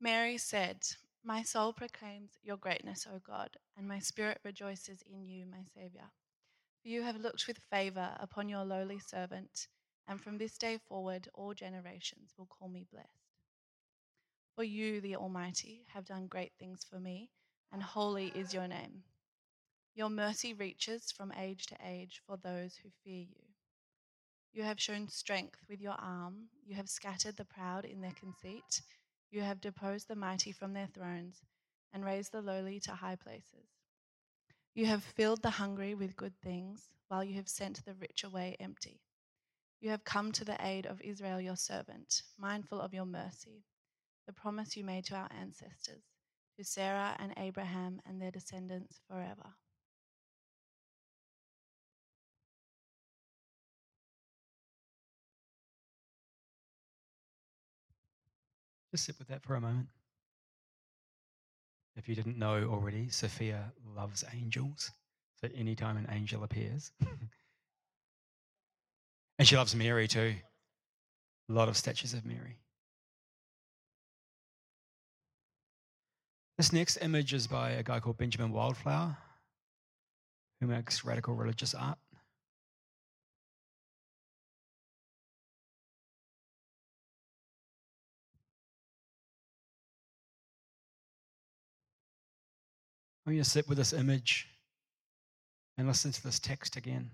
Mary 0.00 0.36
said, 0.36 0.78
My 1.26 1.42
soul 1.42 1.72
proclaims 1.72 2.32
your 2.42 2.58
greatness, 2.58 3.06
O 3.10 3.18
God, 3.18 3.56
and 3.78 3.88
my 3.88 3.98
spirit 3.98 4.40
rejoices 4.44 5.02
in 5.10 5.26
you, 5.26 5.46
my 5.46 5.64
Saviour. 5.74 6.10
For 6.82 6.88
you 6.88 7.02
have 7.02 7.16
looked 7.16 7.46
with 7.48 7.64
favour 7.70 8.14
upon 8.20 8.50
your 8.50 8.62
lowly 8.66 8.98
servant, 8.98 9.68
and 10.06 10.20
from 10.20 10.36
this 10.36 10.58
day 10.58 10.76
forward 10.76 11.30
all 11.32 11.54
generations 11.54 12.34
will 12.36 12.44
call 12.44 12.68
me 12.68 12.84
blessed. 12.92 13.08
For 14.54 14.64
you, 14.64 15.00
the 15.00 15.16
Almighty, 15.16 15.86
have 15.94 16.04
done 16.04 16.26
great 16.26 16.52
things 16.58 16.84
for 16.84 17.00
me, 17.00 17.30
and 17.72 17.82
holy 17.82 18.26
is 18.34 18.52
your 18.52 18.68
name. 18.68 19.04
Your 19.94 20.10
mercy 20.10 20.52
reaches 20.52 21.10
from 21.10 21.32
age 21.32 21.64
to 21.68 21.76
age 21.82 22.20
for 22.26 22.36
those 22.36 22.76
who 22.76 22.90
fear 23.02 23.22
you. 23.22 23.46
You 24.52 24.64
have 24.64 24.78
shown 24.78 25.08
strength 25.08 25.60
with 25.70 25.80
your 25.80 25.96
arm, 25.98 26.50
you 26.66 26.74
have 26.74 26.90
scattered 26.90 27.38
the 27.38 27.46
proud 27.46 27.86
in 27.86 28.02
their 28.02 28.12
conceit. 28.12 28.82
You 29.34 29.42
have 29.42 29.60
deposed 29.60 30.06
the 30.06 30.14
mighty 30.14 30.52
from 30.52 30.74
their 30.74 30.86
thrones 30.86 31.42
and 31.92 32.04
raised 32.04 32.30
the 32.30 32.40
lowly 32.40 32.78
to 32.78 32.92
high 32.92 33.16
places. 33.16 33.66
You 34.76 34.86
have 34.86 35.02
filled 35.02 35.42
the 35.42 35.50
hungry 35.50 35.92
with 35.92 36.14
good 36.14 36.40
things, 36.40 36.88
while 37.08 37.24
you 37.24 37.34
have 37.34 37.48
sent 37.48 37.84
the 37.84 37.94
rich 37.94 38.22
away 38.22 38.56
empty. 38.60 39.00
You 39.80 39.90
have 39.90 40.04
come 40.04 40.30
to 40.30 40.44
the 40.44 40.56
aid 40.64 40.86
of 40.86 41.00
Israel, 41.00 41.40
your 41.40 41.56
servant, 41.56 42.22
mindful 42.38 42.80
of 42.80 42.94
your 42.94 43.06
mercy, 43.06 43.64
the 44.24 44.32
promise 44.32 44.76
you 44.76 44.84
made 44.84 45.06
to 45.06 45.16
our 45.16 45.28
ancestors, 45.36 46.04
to 46.56 46.62
Sarah 46.62 47.16
and 47.18 47.34
Abraham 47.36 48.00
and 48.06 48.22
their 48.22 48.30
descendants 48.30 49.00
forever. 49.08 49.56
Just 58.94 59.06
sit 59.06 59.18
with 59.18 59.26
that 59.26 59.42
for 59.42 59.56
a 59.56 59.60
moment. 59.60 59.88
If 61.96 62.08
you 62.08 62.14
didn't 62.14 62.38
know 62.38 62.68
already, 62.70 63.08
Sophia 63.08 63.72
loves 63.96 64.22
angels. 64.32 64.92
So 65.40 65.48
anytime 65.52 65.96
an 65.96 66.06
angel 66.12 66.44
appears, 66.44 66.92
and 69.40 69.48
she 69.48 69.56
loves 69.56 69.74
Mary 69.74 70.06
too. 70.06 70.34
A 71.48 71.52
lot 71.52 71.68
of 71.68 71.76
statues 71.76 72.14
of 72.14 72.24
Mary. 72.24 72.60
This 76.56 76.72
next 76.72 76.96
image 76.98 77.34
is 77.34 77.48
by 77.48 77.70
a 77.70 77.82
guy 77.82 77.98
called 77.98 78.18
Benjamin 78.18 78.52
Wildflower, 78.52 79.16
who 80.60 80.68
makes 80.68 81.04
radical 81.04 81.34
religious 81.34 81.74
art. 81.74 81.98
I'm 93.26 93.32
going 93.32 93.42
to 93.42 93.48
sit 93.48 93.68
with 93.68 93.78
this 93.78 93.92
image 93.92 94.48
and 95.78 95.86
listen 95.86 96.12
to 96.12 96.22
this 96.22 96.38
text 96.38 96.76
again. 96.76 97.10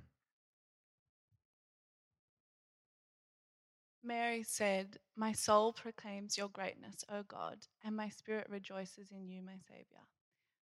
Mary 4.03 4.43
said, 4.43 4.99
My 5.15 5.33
soul 5.33 5.73
proclaims 5.73 6.37
your 6.37 6.49
greatness, 6.49 7.05
O 7.11 7.23
God, 7.23 7.59
and 7.85 7.95
my 7.95 8.09
spirit 8.09 8.49
rejoices 8.51 9.13
in 9.13 9.29
you, 9.29 9.43
my 9.43 9.59
Saviour. 9.69 10.03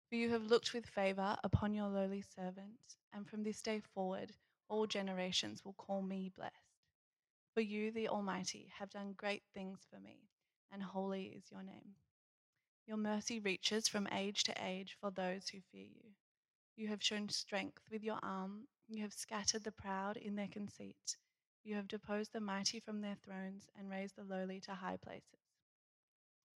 For 0.10 0.16
you 0.16 0.30
have 0.32 0.44
looked 0.44 0.74
with 0.74 0.86
favour 0.86 1.38
upon 1.44 1.74
your 1.74 1.88
lowly 1.88 2.24
servant, 2.36 2.96
and 3.14 3.28
from 3.28 3.44
this 3.44 3.62
day 3.62 3.82
forward 3.94 4.34
all 4.70 4.88
generations 4.88 5.64
will 5.64 5.74
call 5.74 6.02
me 6.02 6.32
blessed. 6.36 6.54
For 7.54 7.62
you, 7.62 7.92
the 7.92 8.10
Almighty, 8.10 8.72
have 8.80 8.90
done 8.90 9.14
great 9.16 9.44
things 9.54 9.80
for 9.90 10.00
me, 10.00 10.30
and 10.72 10.82
holy 10.84 11.26
is 11.38 11.46
your 11.52 11.64
name. 11.64 11.96
Your 12.88 12.98
mercy 12.98 13.42
reaches 13.42 13.90
from 13.90 14.08
age 14.14 14.46
to 14.46 14.56
age 14.66 14.96
for 15.02 15.12
those 15.12 15.50
who 15.50 15.60
fear 15.60 15.88
you. 15.88 16.16
You 16.78 16.88
have 16.88 17.04
shown 17.04 17.28
strength 17.28 17.84
with 17.92 18.02
your 18.02 18.18
arm, 18.24 18.70
you 18.88 19.02
have 19.02 19.14
scattered 19.14 19.66
the 19.66 19.74
proud 19.74 20.16
in 20.16 20.36
their 20.36 20.48
conceit. 20.48 21.18
You 21.66 21.76
have 21.76 21.90
deposed 21.90 22.32
the 22.32 22.40
mighty 22.40 22.80
from 22.80 23.02
their 23.02 23.18
thrones 23.26 23.68
and 23.78 23.90
raised 23.90 24.16
the 24.16 24.24
lowly 24.24 24.62
to 24.62 24.74
high 24.74 24.96
places. 24.96 25.52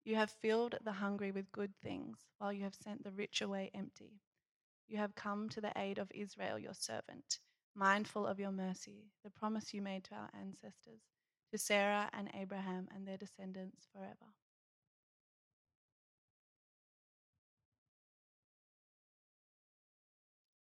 You 0.04 0.14
have 0.14 0.30
filled 0.30 0.76
the 0.84 0.92
hungry 0.92 1.32
with 1.32 1.50
good 1.50 1.74
things, 1.82 2.18
while 2.38 2.52
you 2.52 2.62
have 2.62 2.76
sent 2.76 3.02
the 3.02 3.10
rich 3.10 3.42
away 3.42 3.72
empty. 3.74 4.20
You 4.86 4.98
have 4.98 5.16
come 5.16 5.48
to 5.48 5.60
the 5.60 5.72
aid 5.76 5.98
of 5.98 6.12
Israel, 6.14 6.60
your 6.60 6.74
servant, 6.74 7.40
mindful 7.74 8.24
of 8.24 8.38
your 8.38 8.52
mercy, 8.52 9.10
the 9.24 9.30
promise 9.30 9.74
you 9.74 9.82
made 9.82 10.04
to 10.04 10.14
our 10.14 10.30
ancestors, 10.32 11.02
to 11.50 11.58
Sarah 11.58 12.08
and 12.12 12.30
Abraham 12.34 12.88
and 12.94 13.04
their 13.04 13.16
descendants 13.16 13.88
forever. 13.92 14.32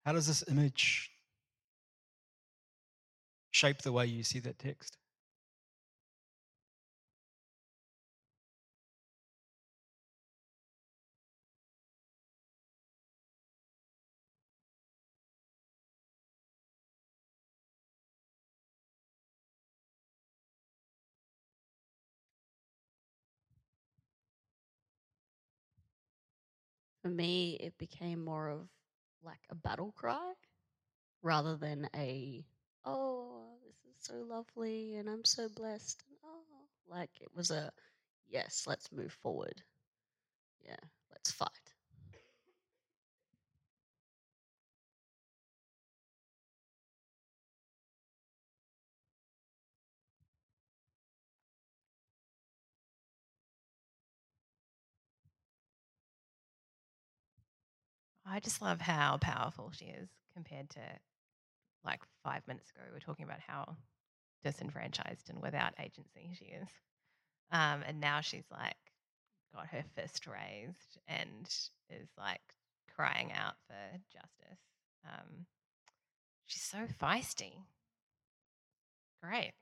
How 0.08 0.14
does 0.14 0.26
this 0.26 0.42
image 0.48 1.10
shape 3.50 3.82
the 3.82 3.92
way 3.92 4.06
you 4.06 4.22
see 4.24 4.38
that 4.38 4.58
text? 4.58 4.96
For 27.02 27.10
me, 27.10 27.56
it 27.60 27.76
became 27.76 28.24
more 28.24 28.48
of 28.48 28.68
like 29.22 29.40
a 29.50 29.54
battle 29.54 29.92
cry 29.96 30.33
rather 31.22 31.57
than 31.57 31.88
a, 31.94 32.44
oh, 32.85 33.59
this 33.66 33.76
is 33.90 33.96
so 33.98 34.14
lovely 34.22 34.96
and 34.96 35.09
I'm 35.09 35.24
so 35.24 35.48
blessed. 35.48 36.04
Oh, 36.24 36.68
like 36.88 37.11
it 37.20 37.28
was 37.35 37.50
a, 37.50 37.72
yes, 38.28 38.64
let's 38.66 38.92
move 38.92 39.12
forward. 39.12 39.62
Yeah, 40.64 40.76
let's 41.11 41.31
fight. 41.31 41.67
I 58.30 58.40
just 58.40 58.60
love 58.60 58.80
how 58.80 59.18
powerful 59.20 59.72
she 59.74 59.86
is 59.86 60.08
compared 60.34 60.68
to 60.70 60.80
like 61.84 62.00
five 62.22 62.42
minutes 62.46 62.70
ago. 62.70 62.82
We 62.86 62.94
were 62.94 63.00
talking 63.00 63.24
about 63.24 63.40
how 63.40 63.76
disenfranchised 64.44 65.30
and 65.30 65.40
without 65.40 65.74
agency 65.80 66.30
she 66.38 66.46
is. 66.46 66.68
Um, 67.50 67.82
and 67.86 68.00
now 68.00 68.20
she's 68.20 68.44
like 68.50 68.76
got 69.54 69.68
her 69.68 69.82
fist 69.94 70.26
raised 70.26 70.98
and 71.06 71.46
is 71.90 72.08
like 72.18 72.42
crying 72.94 73.32
out 73.32 73.54
for 73.66 73.98
justice. 74.12 74.60
Um, 75.04 75.46
she's 76.46 76.62
so 76.62 76.86
feisty. 77.00 77.52
Great. 79.22 79.52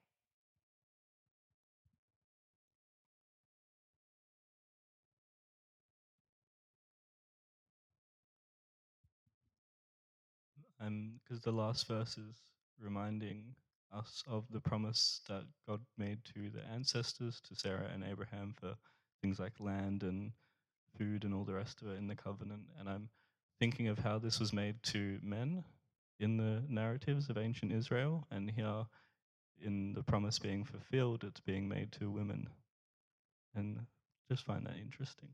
Because 11.23 11.43
the 11.43 11.53
last 11.53 11.87
verse 11.89 12.19
is 12.19 12.37
reminding 12.81 13.55
us 13.93 14.23
of 14.29 14.45
the 14.51 14.61
promise 14.61 15.21
that 15.29 15.45
God 15.67 15.81
made 15.97 16.19
to 16.35 16.51
the 16.51 16.65
ancestors, 16.73 17.41
to 17.49 17.55
Sarah 17.55 17.91
and 17.93 18.05
Abraham, 18.05 18.55
for 18.59 18.75
things 19.23 19.39
like 19.39 19.53
land 19.59 20.03
and 20.03 20.33
food 20.99 21.25
and 21.25 21.35
all 21.35 21.45
the 21.45 21.55
rest 21.55 21.83
of 21.83 21.89
it 21.89 21.99
in 21.99 22.07
the 22.07 22.17
covenant. 22.17 22.63
And 22.79 22.89
I'm 22.89 23.09
thinking 23.59 23.89
of 23.89 23.99
how 23.99 24.19
this 24.19 24.41
was 24.41 24.53
made 24.53 24.83
to 24.85 25.19
men 25.23 25.65
in 26.19 26.37
the 26.37 26.63
narratives 26.69 27.29
of 27.29 27.39
ancient 27.39 27.73
Israel, 27.73 28.27
and 28.31 28.51
here 28.51 28.87
in 29.63 29.93
the 29.95 30.03
promise 30.03 30.39
being 30.39 30.65
fulfilled, 30.65 31.25
it's 31.25 31.41
being 31.41 31.69
made 31.69 31.93
to 31.93 32.11
women. 32.11 32.49
And 33.55 33.87
just 34.31 34.45
find 34.45 34.67
that 34.67 34.77
interesting. 34.77 35.31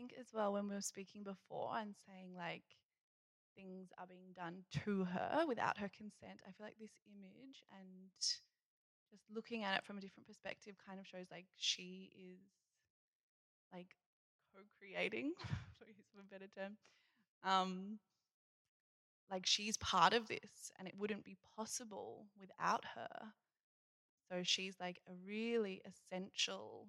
Think 0.00 0.14
as 0.18 0.28
well 0.32 0.52
when 0.52 0.68
we 0.68 0.74
were 0.74 0.80
speaking 0.80 1.22
before 1.22 1.76
and 1.76 1.94
saying 2.06 2.30
like 2.36 2.62
things 3.56 3.88
are 3.98 4.06
being 4.06 4.32
done 4.34 4.64
to 4.84 5.04
her 5.04 5.44
without 5.46 5.78
her 5.78 5.90
consent, 5.94 6.40
I 6.48 6.52
feel 6.52 6.66
like 6.66 6.78
this 6.80 6.96
image 7.06 7.62
and 7.70 8.10
just 9.10 9.24
looking 9.34 9.64
at 9.64 9.76
it 9.78 9.84
from 9.84 9.98
a 9.98 10.00
different 10.00 10.26
perspective 10.26 10.76
kind 10.86 10.98
of 10.98 11.06
shows 11.06 11.26
like 11.30 11.46
she 11.56 12.10
is 12.16 12.40
like 13.72 13.88
co-creating, 14.54 15.32
for 15.78 16.20
a 16.20 16.24
better 16.24 16.48
term. 16.56 16.76
Um, 17.44 17.98
like 19.30 19.46
she's 19.46 19.76
part 19.76 20.12
of 20.12 20.28
this 20.28 20.72
and 20.78 20.88
it 20.88 20.94
wouldn't 20.96 21.24
be 21.24 21.36
possible 21.56 22.26
without 22.38 22.84
her. 22.94 23.32
So 24.30 24.42
she's 24.44 24.76
like 24.80 25.00
a 25.08 25.12
really 25.26 25.82
essential 25.84 26.86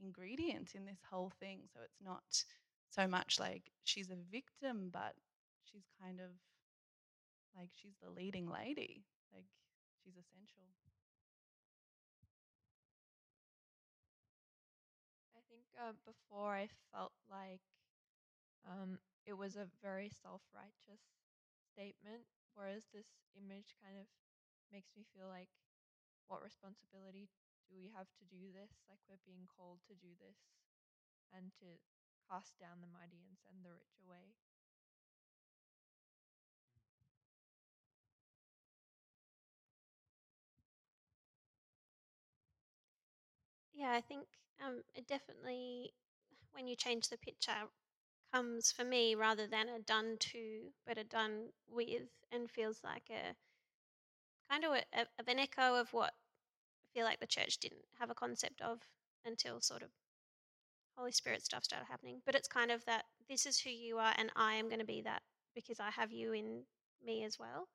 ingredient 0.00 0.74
in 0.74 0.84
this 0.86 1.00
whole 1.10 1.30
thing. 1.40 1.60
So 1.72 1.80
it's 1.84 2.00
not 2.02 2.22
so 2.90 3.06
much 3.06 3.38
like 3.40 3.70
she's 3.84 4.10
a 4.10 4.16
victim, 4.30 4.90
but 4.92 5.14
she's 5.64 5.86
kind 6.00 6.20
of 6.20 6.30
like 7.56 7.70
she's 7.74 7.96
the 8.02 8.10
leading 8.10 8.48
lady. 8.48 9.04
Like 9.32 9.46
she's 10.02 10.14
essential. 10.16 10.64
I 15.36 15.40
think 15.50 15.66
uh, 15.78 15.92
before 16.06 16.54
I 16.54 16.68
felt 16.90 17.12
like 17.30 17.60
um, 18.66 18.98
it 19.26 19.34
was 19.34 19.56
a 19.56 19.68
very 19.82 20.10
self 20.22 20.42
righteous 20.54 21.02
statement, 21.72 22.24
whereas 22.54 22.84
this 22.92 23.06
image 23.36 23.74
kind 23.82 23.98
of 23.98 24.06
makes 24.72 24.90
me 24.96 25.04
feel 25.14 25.28
like 25.28 25.50
what 26.28 26.42
responsibility 26.42 27.28
do 27.68 27.76
we 27.76 27.90
have 27.96 28.08
to 28.20 28.24
do 28.30 28.52
this? 28.52 28.72
Like 28.88 29.00
we're 29.08 29.22
being 29.26 29.46
called 29.46 29.80
to 29.88 29.94
do 29.94 30.12
this 30.20 30.38
and 31.34 31.52
to 31.60 31.66
cast 32.30 32.58
down 32.58 32.80
the 32.80 32.90
mighty 32.92 33.24
and 33.28 33.36
send 33.42 33.64
the 33.64 33.72
rich 33.74 33.96
away. 34.04 34.34
Yeah, 43.74 43.92
I 43.92 44.00
think 44.00 44.26
um, 44.64 44.82
it 44.94 45.06
definitely, 45.06 45.92
when 46.52 46.66
you 46.68 46.76
change 46.76 47.08
the 47.08 47.18
picture, 47.18 47.68
comes 48.32 48.72
for 48.72 48.84
me 48.84 49.14
rather 49.14 49.46
than 49.46 49.68
a 49.68 49.80
done 49.80 50.16
to, 50.20 50.72
but 50.86 50.98
a 50.98 51.04
done 51.04 51.50
with, 51.68 52.08
and 52.32 52.50
feels 52.50 52.82
like 52.84 53.10
a 53.10 53.36
kind 54.48 54.64
of 54.64 54.72
a, 54.72 54.82
a, 54.92 55.00
of 55.18 55.28
an 55.28 55.38
echo 55.38 55.74
of 55.76 55.92
what 55.92 56.14
feel 56.94 57.04
like 57.04 57.20
the 57.20 57.26
church 57.26 57.58
didn't 57.58 57.84
have 57.98 58.10
a 58.10 58.14
concept 58.14 58.60
of 58.60 58.80
until 59.24 59.60
sort 59.60 59.82
of 59.82 59.90
Holy 60.96 61.12
Spirit 61.12 61.42
stuff 61.42 61.64
started 61.64 61.86
happening. 61.88 62.20
But 62.26 62.34
it's 62.34 62.48
kind 62.48 62.70
of 62.70 62.84
that 62.84 63.04
this 63.28 63.46
is 63.46 63.58
who 63.58 63.70
you 63.70 63.98
are, 63.98 64.12
and 64.16 64.30
I 64.36 64.54
am 64.54 64.68
going 64.68 64.80
to 64.80 64.84
be 64.84 65.02
that 65.02 65.22
because 65.54 65.80
I 65.80 65.90
have 65.90 66.12
you 66.12 66.32
in 66.32 66.62
me 67.04 67.24
as 67.24 67.38
well. 67.38 67.68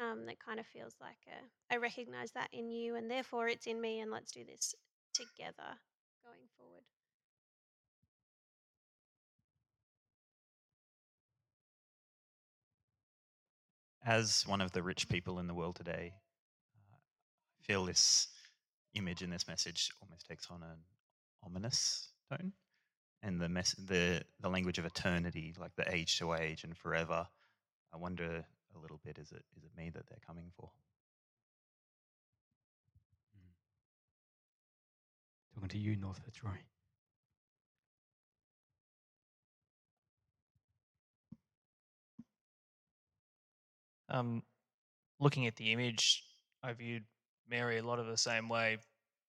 Um, 0.00 0.26
that 0.26 0.40
kind 0.44 0.58
of 0.58 0.66
feels 0.66 0.96
like 1.00 1.18
a, 1.28 1.72
I 1.72 1.78
recognize 1.78 2.32
that 2.32 2.48
in 2.52 2.68
you, 2.68 2.96
and 2.96 3.08
therefore 3.10 3.48
it's 3.48 3.66
in 3.66 3.80
me, 3.80 4.00
and 4.00 4.10
let's 4.10 4.32
do 4.32 4.44
this 4.44 4.74
together 5.12 5.78
going 6.24 6.48
forward. 6.58 6.82
as 14.04 14.44
one 14.46 14.60
of 14.60 14.72
the 14.72 14.82
rich 14.82 15.08
people 15.08 15.38
in 15.38 15.46
the 15.46 15.54
world 15.54 15.76
today, 15.76 16.12
uh, 16.76 16.96
I 16.96 17.66
feel 17.66 17.84
this 17.86 18.28
image 18.94 19.22
in 19.22 19.30
this 19.30 19.48
message 19.48 19.90
almost 20.02 20.26
takes 20.26 20.50
on 20.50 20.62
an 20.62 20.78
ominous 21.44 22.08
tone, 22.30 22.52
and 23.22 23.40
the 23.40 23.48
mess, 23.48 23.74
the 23.86 24.22
the 24.40 24.48
language 24.48 24.78
of 24.78 24.84
eternity, 24.86 25.54
like 25.58 25.74
the 25.76 25.92
age 25.94 26.18
to 26.18 26.34
age 26.34 26.64
and 26.64 26.76
forever. 26.76 27.26
I 27.92 27.96
wonder 27.96 28.44
a 28.74 28.78
little 28.78 29.00
bit: 29.04 29.18
is 29.18 29.32
it 29.32 29.44
is 29.56 29.64
it 29.64 29.76
me 29.76 29.90
that 29.90 30.06
they're 30.08 30.18
coming 30.26 30.50
for? 30.56 30.70
Talking 35.54 35.68
to 35.68 35.78
you, 35.78 35.96
North 35.96 36.20
Fitzroy. 36.24 36.58
Um, 44.08 44.42
looking 45.18 45.46
at 45.46 45.56
the 45.56 45.72
image, 45.72 46.22
I 46.62 46.72
viewed 46.72 47.04
Mary 47.48 47.78
a 47.78 47.82
lot 47.82 47.98
of 47.98 48.06
the 48.06 48.16
same 48.16 48.48
way. 48.48 48.78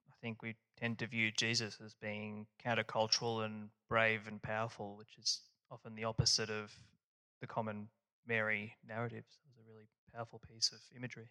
I 0.07 0.13
think 0.22 0.41
we 0.41 0.55
tend 0.80 0.99
to 0.99 1.07
view 1.07 1.32
Jesus 1.32 1.78
as 1.84 1.93
being 1.93 2.47
countercultural 2.66 3.45
and 3.45 3.70
brave 3.89 4.28
and 4.28 4.41
powerful, 4.41 4.95
which 4.95 5.18
is 5.20 5.41
often 5.72 5.95
the 5.95 6.03
opposite 6.03 6.49
of 6.49 6.74
the 7.41 7.47
common 7.47 7.89
Mary 8.28 8.76
narratives. 8.88 9.38
It 9.43 9.47
was 9.47 9.66
a 9.66 9.70
really 9.72 9.88
powerful 10.13 10.41
piece 10.47 10.72
of 10.72 10.80
imagery. 10.95 11.30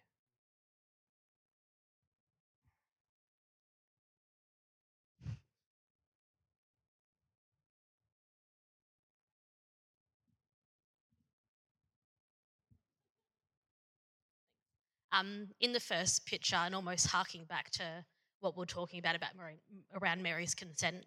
Um, 15.17 15.47
in 15.59 15.73
the 15.73 15.79
first 15.79 16.25
picture 16.25 16.55
and 16.55 16.75
almost 16.75 17.07
harking 17.07 17.45
back 17.45 17.69
to 17.71 17.83
what 18.39 18.57
we're 18.57 18.65
talking 18.65 18.99
about 18.99 19.15
about 19.15 19.35
Mary, 19.37 19.59
around 20.01 20.21
Mary's 20.21 20.53
consent 20.53 21.05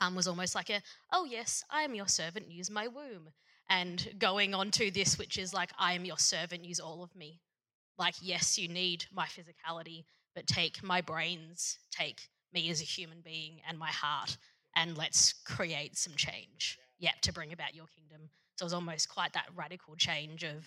um, 0.00 0.14
was 0.14 0.28
almost 0.28 0.54
like 0.54 0.70
a 0.70 0.80
oh 1.12 1.24
yes 1.24 1.64
I 1.70 1.82
am 1.82 1.94
your 1.94 2.08
servant 2.08 2.50
use 2.50 2.70
my 2.70 2.86
womb 2.86 3.30
and 3.68 4.14
going 4.18 4.54
on 4.54 4.70
to 4.72 4.90
this 4.90 5.18
which 5.18 5.38
is 5.38 5.52
like 5.52 5.70
I 5.78 5.94
am 5.94 6.04
your 6.04 6.18
servant 6.18 6.64
use 6.64 6.80
all 6.80 7.02
of 7.02 7.14
me. 7.16 7.40
Like 7.98 8.14
yes 8.20 8.58
you 8.58 8.68
need 8.68 9.06
my 9.12 9.26
physicality 9.26 10.04
but 10.34 10.46
take 10.46 10.82
my 10.82 11.00
brains 11.00 11.78
take 11.90 12.28
me 12.52 12.70
as 12.70 12.80
a 12.80 12.84
human 12.84 13.20
being 13.24 13.60
and 13.68 13.78
my 13.78 13.90
heart 13.90 14.36
and 14.76 14.96
let's 14.96 15.32
create 15.44 15.96
some 15.96 16.14
change. 16.14 16.78
Yeah, 16.98 17.12
to 17.22 17.32
bring 17.32 17.52
about 17.52 17.74
your 17.74 17.86
kingdom. 17.86 18.30
So 18.56 18.64
it 18.64 18.66
was 18.66 18.72
almost 18.72 19.08
quite 19.08 19.32
that 19.32 19.46
radical 19.54 19.94
change 19.96 20.44
of, 20.44 20.66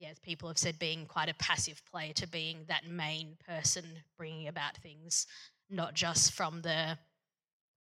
yeah, 0.00 0.08
as 0.08 0.18
people 0.18 0.48
have 0.48 0.58
said, 0.58 0.78
being 0.78 1.04
quite 1.06 1.28
a 1.28 1.34
passive 1.34 1.82
player 1.90 2.12
to 2.14 2.26
being 2.26 2.64
that 2.68 2.88
main 2.88 3.36
person 3.46 3.84
bringing 4.16 4.48
about 4.48 4.76
things, 4.78 5.26
not 5.68 5.94
just 5.94 6.32
from 6.32 6.62
the, 6.62 6.98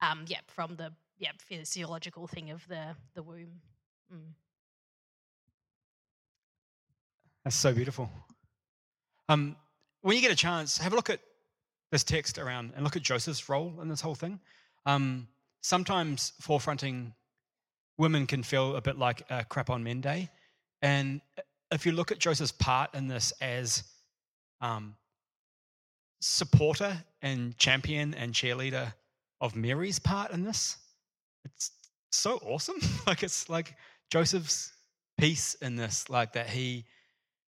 um, 0.02 0.24
yeah, 0.26 0.40
from 0.48 0.74
the 0.76 0.92
yeah 1.18 1.30
physiological 1.38 2.26
thing 2.26 2.50
of 2.50 2.66
the 2.68 2.96
the 3.14 3.22
womb. 3.22 3.60
Mm. 4.12 4.32
That's 7.44 7.56
so 7.56 7.72
beautiful. 7.72 8.10
Um, 9.28 9.56
when 10.02 10.16
you 10.16 10.22
get 10.22 10.32
a 10.32 10.36
chance, 10.36 10.78
have 10.78 10.92
a 10.92 10.96
look 10.96 11.10
at 11.10 11.20
this 11.92 12.02
text 12.02 12.38
around 12.38 12.72
and 12.74 12.84
look 12.84 12.96
at 12.96 13.02
Joseph's 13.02 13.48
role 13.48 13.78
in 13.80 13.88
this 13.88 14.00
whole 14.00 14.14
thing. 14.14 14.40
Um, 14.86 15.28
sometimes 15.60 16.32
forefronting 16.42 17.12
women 17.96 18.26
can 18.26 18.42
feel 18.42 18.76
a 18.76 18.80
bit 18.80 18.98
like 18.98 19.22
a 19.30 19.44
crap 19.44 19.70
on 19.70 19.82
men 19.82 20.00
day. 20.00 20.30
And 20.82 21.20
if 21.70 21.86
you 21.86 21.92
look 21.92 22.10
at 22.10 22.18
Joseph's 22.18 22.52
part 22.52 22.94
in 22.94 23.08
this 23.08 23.32
as 23.40 23.82
um, 24.60 24.94
supporter 26.20 27.04
and 27.22 27.56
champion 27.58 28.14
and 28.14 28.32
cheerleader 28.32 28.92
of 29.40 29.54
Mary's 29.54 29.98
part 29.98 30.32
in 30.32 30.44
this, 30.44 30.76
it's 31.44 31.70
so 32.10 32.38
awesome. 32.38 32.80
like 33.06 33.22
it's 33.22 33.48
like 33.48 33.74
Joseph's 34.10 34.72
piece 35.18 35.54
in 35.54 35.76
this, 35.76 36.08
like 36.08 36.32
that 36.32 36.48
he 36.48 36.84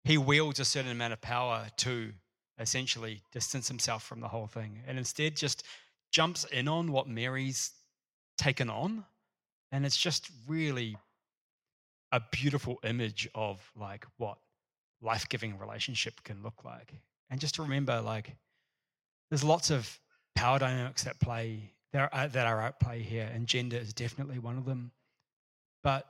he 0.03 0.17
wields 0.17 0.59
a 0.59 0.65
certain 0.65 0.91
amount 0.91 1.13
of 1.13 1.21
power 1.21 1.67
to 1.77 2.11
essentially 2.57 3.21
distance 3.31 3.67
himself 3.67 4.03
from 4.03 4.21
the 4.21 4.27
whole 4.27 4.47
thing 4.47 4.79
and 4.87 4.97
instead 4.97 5.35
just 5.35 5.63
jumps 6.11 6.45
in 6.45 6.67
on 6.67 6.91
what 6.91 7.07
Mary's 7.07 7.71
taken 8.37 8.69
on. 8.69 9.05
And 9.71 9.85
it's 9.85 9.97
just 9.97 10.29
really 10.47 10.97
a 12.11 12.21
beautiful 12.31 12.79
image 12.83 13.29
of 13.35 13.71
like 13.75 14.05
what 14.17 14.37
life-giving 15.01 15.57
relationship 15.57 16.23
can 16.23 16.43
look 16.43 16.63
like. 16.65 16.93
And 17.29 17.39
just 17.39 17.55
to 17.55 17.61
remember, 17.61 18.01
like, 18.01 18.35
there's 19.29 19.43
lots 19.43 19.69
of 19.69 19.99
power 20.35 20.59
dynamics 20.59 21.03
that 21.03 21.19
play 21.19 21.73
that 21.93 22.09
are, 22.11 22.27
that 22.27 22.47
are 22.47 22.61
at 22.61 22.79
play 22.79 23.01
here, 23.01 23.29
and 23.33 23.47
gender 23.47 23.77
is 23.77 23.93
definitely 23.93 24.39
one 24.39 24.57
of 24.57 24.65
them. 24.65 24.91
But 25.83 26.05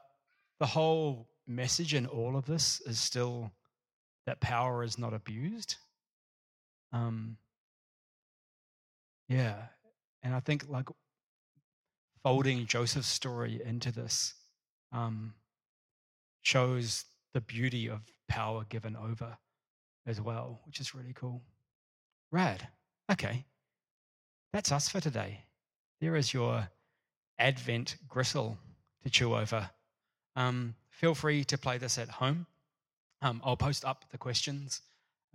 the 0.59 0.65
whole 0.65 1.29
message 1.47 1.93
in 1.93 2.05
all 2.05 2.35
of 2.35 2.45
this 2.45 2.81
is 2.81 2.99
still 2.99 3.51
that 4.25 4.39
power 4.41 4.83
is 4.83 4.97
not 4.97 5.13
abused. 5.13 5.75
Um, 6.91 7.37
yeah, 9.27 9.55
and 10.23 10.35
I 10.35 10.39
think 10.39 10.67
like 10.69 10.89
folding 12.23 12.65
Joseph's 12.65 13.07
story 13.07 13.61
into 13.63 13.91
this 13.91 14.33
um, 14.91 15.33
shows 16.41 17.05
the 17.33 17.41
beauty 17.41 17.87
of 17.89 18.01
power 18.27 18.65
given 18.69 18.95
over 18.95 19.37
as 20.05 20.19
well, 20.19 20.61
which 20.65 20.79
is 20.79 20.95
really 20.95 21.13
cool. 21.13 21.41
Rad. 22.31 22.67
Okay. 23.11 23.45
That's 24.53 24.71
us 24.71 24.89
for 24.89 24.99
today. 24.99 25.43
There 26.01 26.15
is 26.15 26.33
your 26.33 26.67
Advent 27.37 27.97
gristle 28.07 28.57
to 29.03 29.09
chew 29.09 29.35
over. 29.35 29.69
Um, 30.35 30.75
feel 30.89 31.15
free 31.15 31.43
to 31.45 31.57
play 31.57 31.77
this 31.77 31.97
at 31.97 32.09
home. 32.09 32.45
Um, 33.21 33.41
I'll 33.43 33.57
post 33.57 33.85
up 33.85 34.05
the 34.11 34.17
questions 34.17 34.81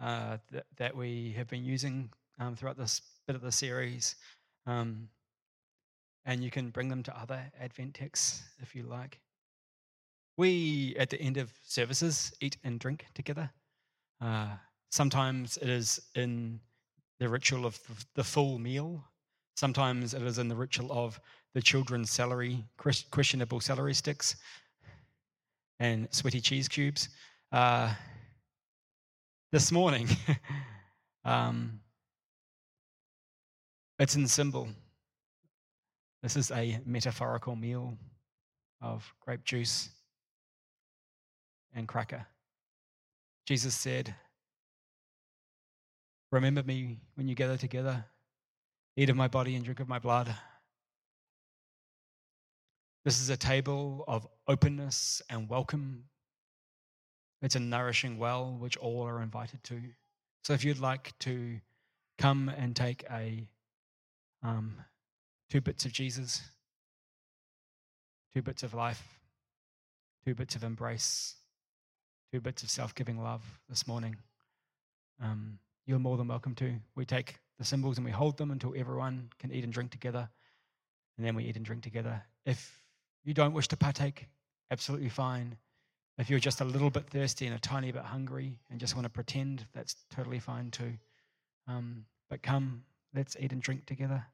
uh, 0.03 0.39
that, 0.53 0.67
that 0.77 0.97
we 0.97 1.35
have 1.37 1.49
been 1.49 1.65
using 1.65 2.11
um, 2.39 2.57
throughout 2.57 2.79
this 2.79 3.03
bit 3.27 3.37
of 3.37 3.43
the 3.43 3.53
series. 3.53 4.17
Um, 4.67 5.09
and 6.27 6.43
you 6.43 6.51
can 6.51 6.71
bring 6.71 6.89
them 6.89 7.03
to 7.03 7.19
other 7.19 7.41
Advent 7.61 7.95
texts 7.95 8.43
if 8.63 8.75
you 8.75 8.85
like. 8.85 9.21
We, 10.37 10.97
at 10.99 11.11
the 11.11 11.21
end 11.21 11.37
of 11.37 11.53
services, 11.63 12.33
eat 12.41 12.57
and 12.65 12.81
drink 12.81 13.07
together. 13.15 13.51
Uh, 14.21 14.49
sometimes 14.91 15.57
it 15.59 15.69
is 15.69 16.01
in 16.15 16.61
the 17.21 17.29
ritual 17.29 17.67
of 17.67 17.79
the 18.15 18.25
full 18.25 18.59
meal. 18.59 19.05
Sometimes 19.57 20.15
it 20.15 20.23
is 20.23 20.39
in 20.39 20.49
the 20.49 20.57
ritual 20.57 20.91
of 20.91 21.21
the 21.55 21.63
children's 21.63 22.11
celery, 22.11 22.65
questionable 23.11 23.61
celery 23.61 23.95
sticks 23.95 24.37
and 25.79 26.09
sweaty 26.13 26.41
cheese 26.41 26.69
cubes. 26.69 27.09
Uh, 27.53 27.95
this 29.53 29.71
morning, 29.71 30.09
um, 31.25 31.79
it's 34.01 34.17
in 34.17 34.27
symbol. 34.27 34.69
This 36.23 36.37
is 36.37 36.51
a 36.51 36.81
metaphorical 36.85 37.55
meal 37.55 37.97
of 38.81 39.05
grape 39.21 39.45
juice 39.45 39.91
and 41.75 41.89
cracker. 41.89 42.27
Jesus 43.47 43.75
said, 43.75 44.15
Remember 46.33 46.63
me 46.63 46.99
when 47.15 47.29
you 47.29 47.35
gather 47.35 47.57
together, 47.57 48.05
eat 48.97 49.11
of 49.11 49.17
my 49.17 49.29
body 49.29 49.55
and 49.55 49.65
drink 49.65 49.81
of 49.81 49.89
my 49.89 49.99
blood. 49.99 50.35
This 53.05 53.21
is 53.21 53.29
a 53.29 53.37
table 53.37 54.05
of 54.09 54.27
openness 54.49 55.21
and 55.29 55.49
welcome. 55.49 56.05
It's 57.43 57.55
a 57.55 57.61
nourishing 57.61 58.19
well 58.19 58.57
which 58.59 58.77
all 58.79 59.03
are 59.03 59.23
invited 59.23 59.63
to. 59.65 59.81
So 60.43 60.55
if 60.55 60.65
you'd 60.65 60.81
like 60.81 61.13
to 61.21 61.61
come 62.19 62.49
and 62.49 62.75
take 62.75 63.05
a 63.11 63.47
um, 64.43 64.77
two 65.51 65.61
bits 65.61 65.85
of 65.85 65.93
Jesus, 65.93 66.43
two 68.35 68.43
bits 68.43 68.63
of 68.63 68.75
life, 68.75 69.03
two 70.25 70.35
bits 70.35 70.57
of 70.57 70.65
embrace, 70.65 71.37
two 72.35 72.41
bits 72.41 72.65
of 72.65 72.71
self 72.71 72.93
giving 72.97 73.23
love 73.23 73.45
this 73.69 73.87
morning. 73.87 74.17
Um, 75.23 75.61
you're 75.87 76.01
more 76.01 76.17
than 76.17 76.27
welcome 76.27 76.57
to. 76.57 76.75
We 76.97 77.05
take 77.05 77.39
the 77.61 77.65
symbols 77.65 77.97
and 77.97 78.05
we 78.05 78.11
hold 78.11 78.39
them 78.39 78.51
until 78.51 78.75
everyone 78.77 79.29
can 79.39 79.53
eat 79.53 79.63
and 79.63 79.73
drink 79.73 79.93
together, 79.93 80.29
and 81.17 81.25
then 81.25 81.37
we 81.37 81.45
eat 81.45 81.55
and 81.55 81.65
drink 81.65 81.85
together. 81.85 82.21
If 82.45 82.83
you 83.23 83.35
don't 83.35 83.53
wish 83.53 83.69
to 83.69 83.77
partake, 83.77 84.27
absolutely 84.73 85.11
fine. 85.11 85.57
If 86.19 86.29
you're 86.29 86.41
just 86.41 86.61
a 86.61 86.65
little 86.65 86.91
bit 86.91 87.09
thirsty 87.09 87.47
and 87.47 87.55
a 87.55 87.61
tiny 87.61 87.93
bit 87.93 88.03
hungry 88.03 88.59
and 88.69 88.81
just 88.81 88.97
want 88.97 89.05
to 89.05 89.11
pretend, 89.11 89.65
that's 89.73 89.95
totally 90.11 90.41
fine 90.41 90.73
too. 90.73 90.95
Um, 91.69 92.05
but 92.29 92.43
come, 92.43 92.83
let's 93.15 93.37
eat 93.39 93.53
and 93.53 93.63
drink 93.63 93.87
together. 93.87 94.27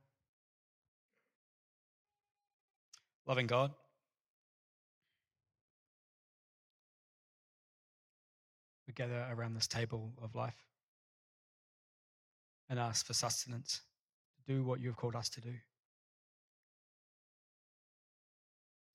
Loving 3.26 3.46
God, 3.46 3.72
gather 9.00 9.26
around 9.32 9.54
this 9.54 9.66
table 9.66 10.12
of 10.22 10.34
life 10.34 10.66
and 12.68 12.78
ask 12.78 13.06
for 13.06 13.14
sustenance 13.14 13.80
to 14.36 14.52
do 14.52 14.62
what 14.62 14.78
you've 14.78 14.96
called 14.96 15.16
us 15.16 15.30
to 15.30 15.40
do. 15.40 15.54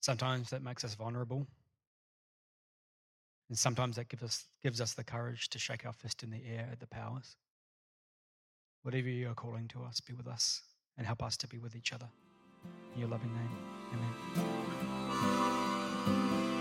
Sometimes 0.02 0.52
that 0.52 0.62
makes 0.62 0.84
us 0.84 0.94
vulnerable. 0.94 1.48
And 3.50 3.58
sometimes 3.58 3.96
that 3.96 4.08
gives 4.08 4.22
us, 4.22 4.46
gives 4.62 4.80
us 4.80 4.94
the 4.94 5.04
courage 5.04 5.50
to 5.50 5.58
shake 5.58 5.88
our 5.88 5.94
fist 5.94 6.22
in 6.22 6.30
the 6.30 6.44
air 6.48 6.70
at 6.72 6.80
the 6.80 6.88
powers. 6.88 7.36
Whatever 8.84 9.10
you 9.10 9.30
are 9.30 9.34
calling 9.34 9.68
to 9.70 9.82
us, 9.82 10.00
be 10.02 10.14
with 10.14 10.28
us 10.28 10.62
and 11.00 11.08
help 11.08 11.24
us 11.24 11.36
to 11.38 11.48
be 11.48 11.58
with 11.58 11.76
each 11.76 11.94
other. 11.94 12.10
In 12.94 13.00
your 13.00 13.10
loving 13.10 13.34
name, 13.34 13.58
amen. 16.08 16.55